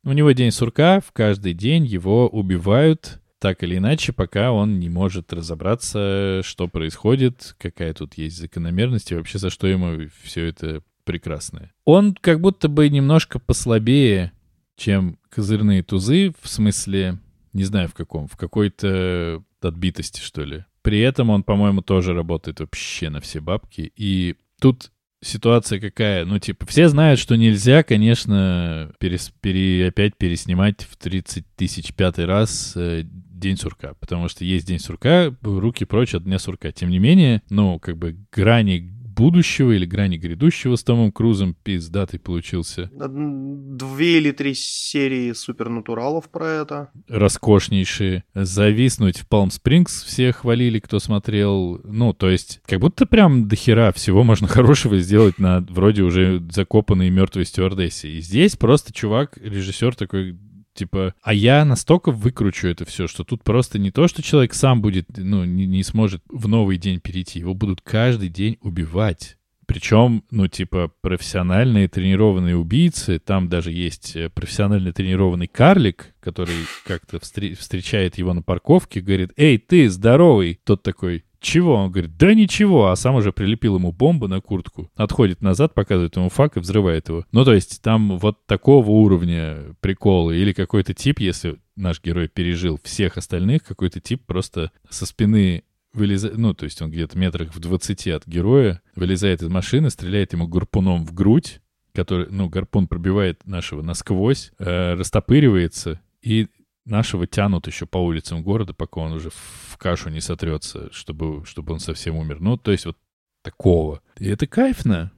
[0.05, 4.89] у него день сурка, в каждый день его убивают так или иначе, пока он не
[4.89, 10.83] может разобраться, что происходит, какая тут есть закономерность и вообще за что ему все это
[11.05, 11.73] прекрасное.
[11.85, 14.33] Он как будто бы немножко послабее,
[14.77, 17.19] чем козырные тузы, в смысле,
[17.53, 20.65] не знаю в каком, в какой-то отбитости, что ли.
[20.83, 23.93] При этом он, по-моему, тоже работает вообще на все бабки.
[23.97, 24.91] И тут
[25.25, 26.25] ситуация какая?
[26.25, 32.27] Ну, типа, все знают, что нельзя, конечно, перес- пере- опять переснимать в 30 тысяч пятый
[32.27, 36.73] раз э, День сурка, потому что есть День сурка, руки прочь от Дня сурка.
[36.73, 42.19] Тем не менее, ну, как бы грани будущего или грани грядущего с Томом Крузом пиздатый
[42.19, 42.91] получился.
[42.93, 46.91] Две или три серии супернатуралов про это.
[47.09, 48.25] роскошнейшие.
[48.35, 51.81] Зависнуть в Палм Спрингс все хвалили, кто смотрел.
[51.85, 56.43] Ну, то есть, как будто прям до хера всего можно хорошего сделать на вроде уже
[56.51, 58.11] закопанной мертвой стюардессе.
[58.11, 60.37] И здесь просто чувак, режиссер такой,
[60.75, 64.83] типа, а я настолько выкручу это все, что тут просто не то, что человек сам
[64.83, 69.39] будет, ну, не, не сможет в новый день перейти, его будут каждый день убивать.
[69.67, 76.55] Причем, ну, типа, профессиональные тренированные убийцы, там даже есть э, профессионально тренированный карлик, который
[76.85, 81.75] как-то встре- встречает его на парковке, говорит, «Эй, ты, здоровый!» Тот такой, чего?
[81.75, 86.17] Он говорит, да ничего, а сам уже прилепил ему бомбу на куртку, отходит назад, показывает
[86.17, 87.25] ему фак и взрывает его.
[87.31, 92.81] Ну, то есть там вот такого уровня приколы или какой-то тип, если наш герой пережил
[92.83, 97.61] всех остальных, какой-то тип просто со спины вылезает, ну, то есть он где-то метрах в
[97.61, 101.61] 20 от героя, вылезает из машины, стреляет ему гарпуном в грудь,
[101.93, 106.49] который, ну, гарпун пробивает нашего насквозь, э, растопыривается, и
[106.85, 111.73] нашего тянут еще по улицам города, пока он уже в кашу не сотрется, чтобы, чтобы
[111.73, 112.41] он совсем умер.
[112.41, 112.99] Ну, то есть вот
[113.43, 114.01] такого.
[114.19, 115.13] И это кайфно.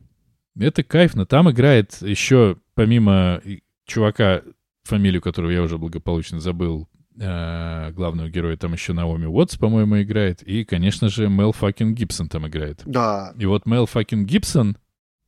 [0.59, 1.27] Это кайфно.
[1.27, 3.43] Там играет еще, помимо
[3.85, 4.43] чувака,
[4.85, 6.89] фамилию которого я уже благополучно забыл,
[7.19, 10.43] э, главного героя, там еще Наоми Уотс, по-моему, играет.
[10.43, 12.83] И, конечно же, Мел Факин Гибсон там играет.
[12.85, 13.35] Да.
[13.39, 14.77] И вот Мел Факин Гибсон,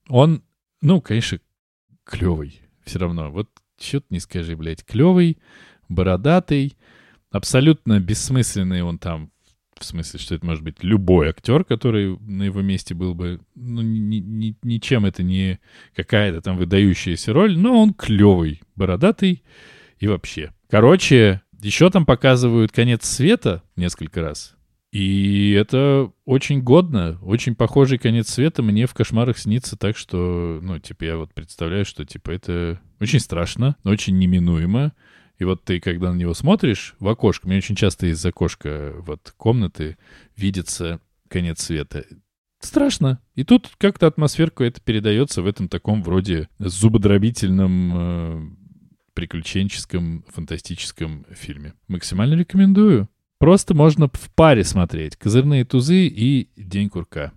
[0.08, 0.42] он,
[0.80, 1.40] ну, конечно,
[2.04, 3.30] клевый все равно.
[3.30, 5.38] Вот что-то не скажи, блядь, клевый,
[5.88, 6.76] бородатый,
[7.30, 9.30] абсолютно бессмысленный он там,
[9.78, 13.82] в смысле, что это может быть любой актер, который на его месте был бы, ну,
[13.82, 15.60] ни, ни, ничем это не
[15.94, 19.42] какая-то там выдающаяся роль, но он клевый, бородатый
[19.98, 20.52] и вообще.
[20.68, 24.54] Короче, еще там показывают конец света несколько раз.
[24.90, 30.78] И это очень годно, очень похожий конец света мне в кошмарах снится так, что, ну,
[30.78, 34.92] типа, я вот представляю, что, типа, это очень страшно, очень неминуемо.
[35.38, 39.32] И вот ты, когда на него смотришь в окошко, мне очень часто из окошка вот
[39.36, 39.96] комнаты
[40.36, 42.04] видится конец света.
[42.60, 43.20] Страшно.
[43.36, 48.50] И тут как-то атмосферку это передается в этом таком вроде зубодробительном э,
[49.14, 51.74] приключенческом, фантастическом фильме.
[51.86, 53.08] Максимально рекомендую.
[53.38, 55.16] Просто можно в паре смотреть.
[55.16, 57.32] Козырные тузы и День курка.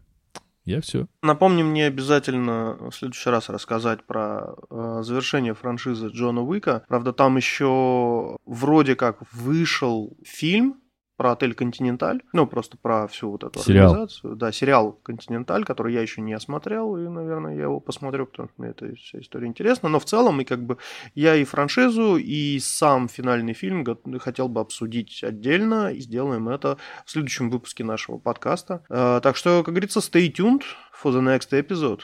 [0.72, 1.08] Я все.
[1.22, 6.84] Напомни мне обязательно в следующий раз рассказать про э, завершение франшизы Джона Уика.
[6.88, 10.81] Правда, там еще вроде как вышел фильм
[11.22, 13.92] про отель Континенталь, ну, просто про всю вот эту сериал.
[13.92, 14.36] организацию.
[14.36, 18.60] Да, сериал Континенталь, который я еще не осмотрел, и, наверное, я его посмотрю, потому что
[18.60, 19.88] мне эта вся история интересна.
[19.88, 20.80] Но в целом, и как бы
[21.14, 23.86] я и франшизу, и сам финальный фильм
[24.20, 28.84] хотел бы обсудить отдельно, и сделаем это в следующем выпуске нашего подкаста.
[28.90, 30.64] Э, так что, как говорится, stay tuned
[31.04, 32.02] for the next episode.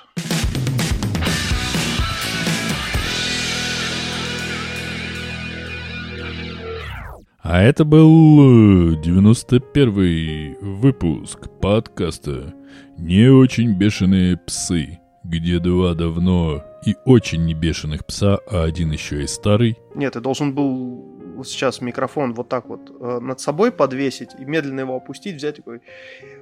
[7.50, 12.54] А это был 91 выпуск подкаста
[12.98, 19.24] «Не очень бешеные псы», где два давно и очень не бешеных пса, а один еще
[19.24, 19.78] и старый.
[19.96, 24.82] Нет, ты должен был сейчас микрофон вот так вот э, над собой подвесить и медленно
[24.82, 25.80] его опустить, взять такой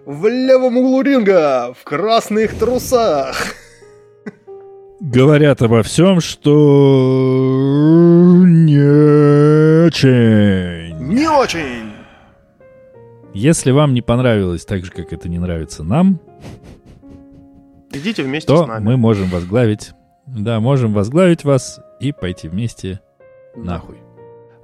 [0.08, 3.36] в левом углу ринга, в красных трусах.
[4.99, 7.76] Говорят обо всем, что
[8.43, 10.74] не очень.
[11.16, 11.93] Не очень.
[13.34, 16.20] Если вам не понравилось так же, как это не нравится нам,
[17.93, 18.84] идите вместе то с нами.
[18.84, 19.93] мы можем возглавить.
[20.28, 22.99] Да, можем возглавить вас и пойти вместе
[23.55, 23.95] нахуй.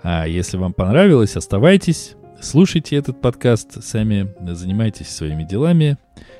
[0.03, 5.97] А если вам понравилось, оставайтесь, слушайте этот подкаст сами, занимайтесь своими делами,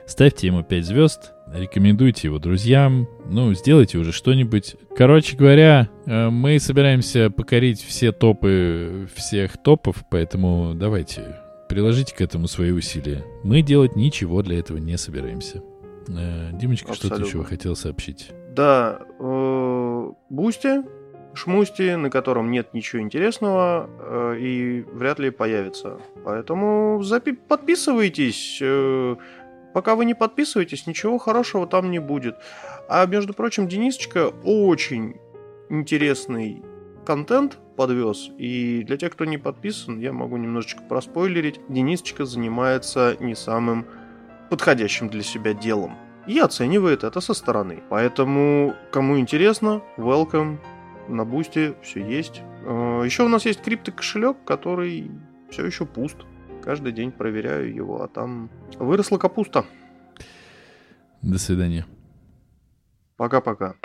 [0.08, 4.76] ставьте ему 5 звезд, рекомендуйте его друзьям, ну, сделайте уже что-нибудь.
[4.96, 11.38] Короче говоря, э, мы собираемся покорить все топы всех топов, поэтому давайте,
[11.70, 13.24] приложите к этому свои усилия.
[13.44, 15.62] Мы делать ничего для этого не собираемся.
[16.08, 18.32] Э, Димочка, что ты еще хотел сообщить?
[18.50, 20.84] Да, э, Boosty,
[21.34, 25.98] Шмусти, на котором нет ничего интересного и вряд ли появится.
[26.26, 27.02] Поэтому
[27.48, 28.62] подписывайтесь.
[29.74, 32.36] Пока вы не подписываетесь, ничего хорошего там не будет.
[32.90, 35.16] А между прочим, Денисочка очень
[35.70, 36.62] интересный
[37.06, 38.30] контент подвез.
[38.38, 41.62] И для тех, кто не подписан, я могу немножечко проспойлерить.
[41.70, 43.86] Денисочка занимается не самым
[44.50, 45.98] подходящим для себя делом.
[46.28, 47.82] И оценивает это со стороны.
[47.90, 50.58] Поэтому, кому интересно, welcome.
[51.08, 52.44] На бусте все есть.
[52.64, 55.10] Еще у нас есть криптокошелек, который
[55.50, 56.18] все еще пуст.
[56.64, 59.66] Каждый день проверяю его, а там выросла капуста.
[61.22, 61.86] До свидания.
[63.18, 63.76] Пока-пока.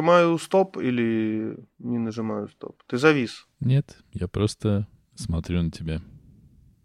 [0.00, 2.82] Нажимаю стоп или не нажимаю стоп?
[2.86, 3.46] Ты завис.
[3.60, 6.00] Нет, я просто смотрю на тебя.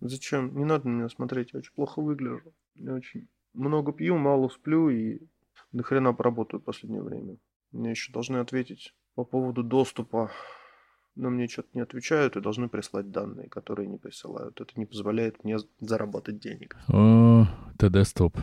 [0.01, 0.55] Зачем?
[0.57, 2.53] Не надо на меня смотреть, я очень плохо выгляжу.
[2.76, 5.20] Я очень много пью, мало сплю и
[5.72, 7.38] до хрена поработаю в последнее время.
[7.72, 10.32] Мне еще должны ответить по поводу доступа
[11.18, 14.59] но мне что-то не отвечают и должны прислать данные, которые не присылают.
[14.59, 16.76] Это не позволяет мне заработать денег.
[16.89, 17.45] О,
[17.80, 18.38] тогда стоп.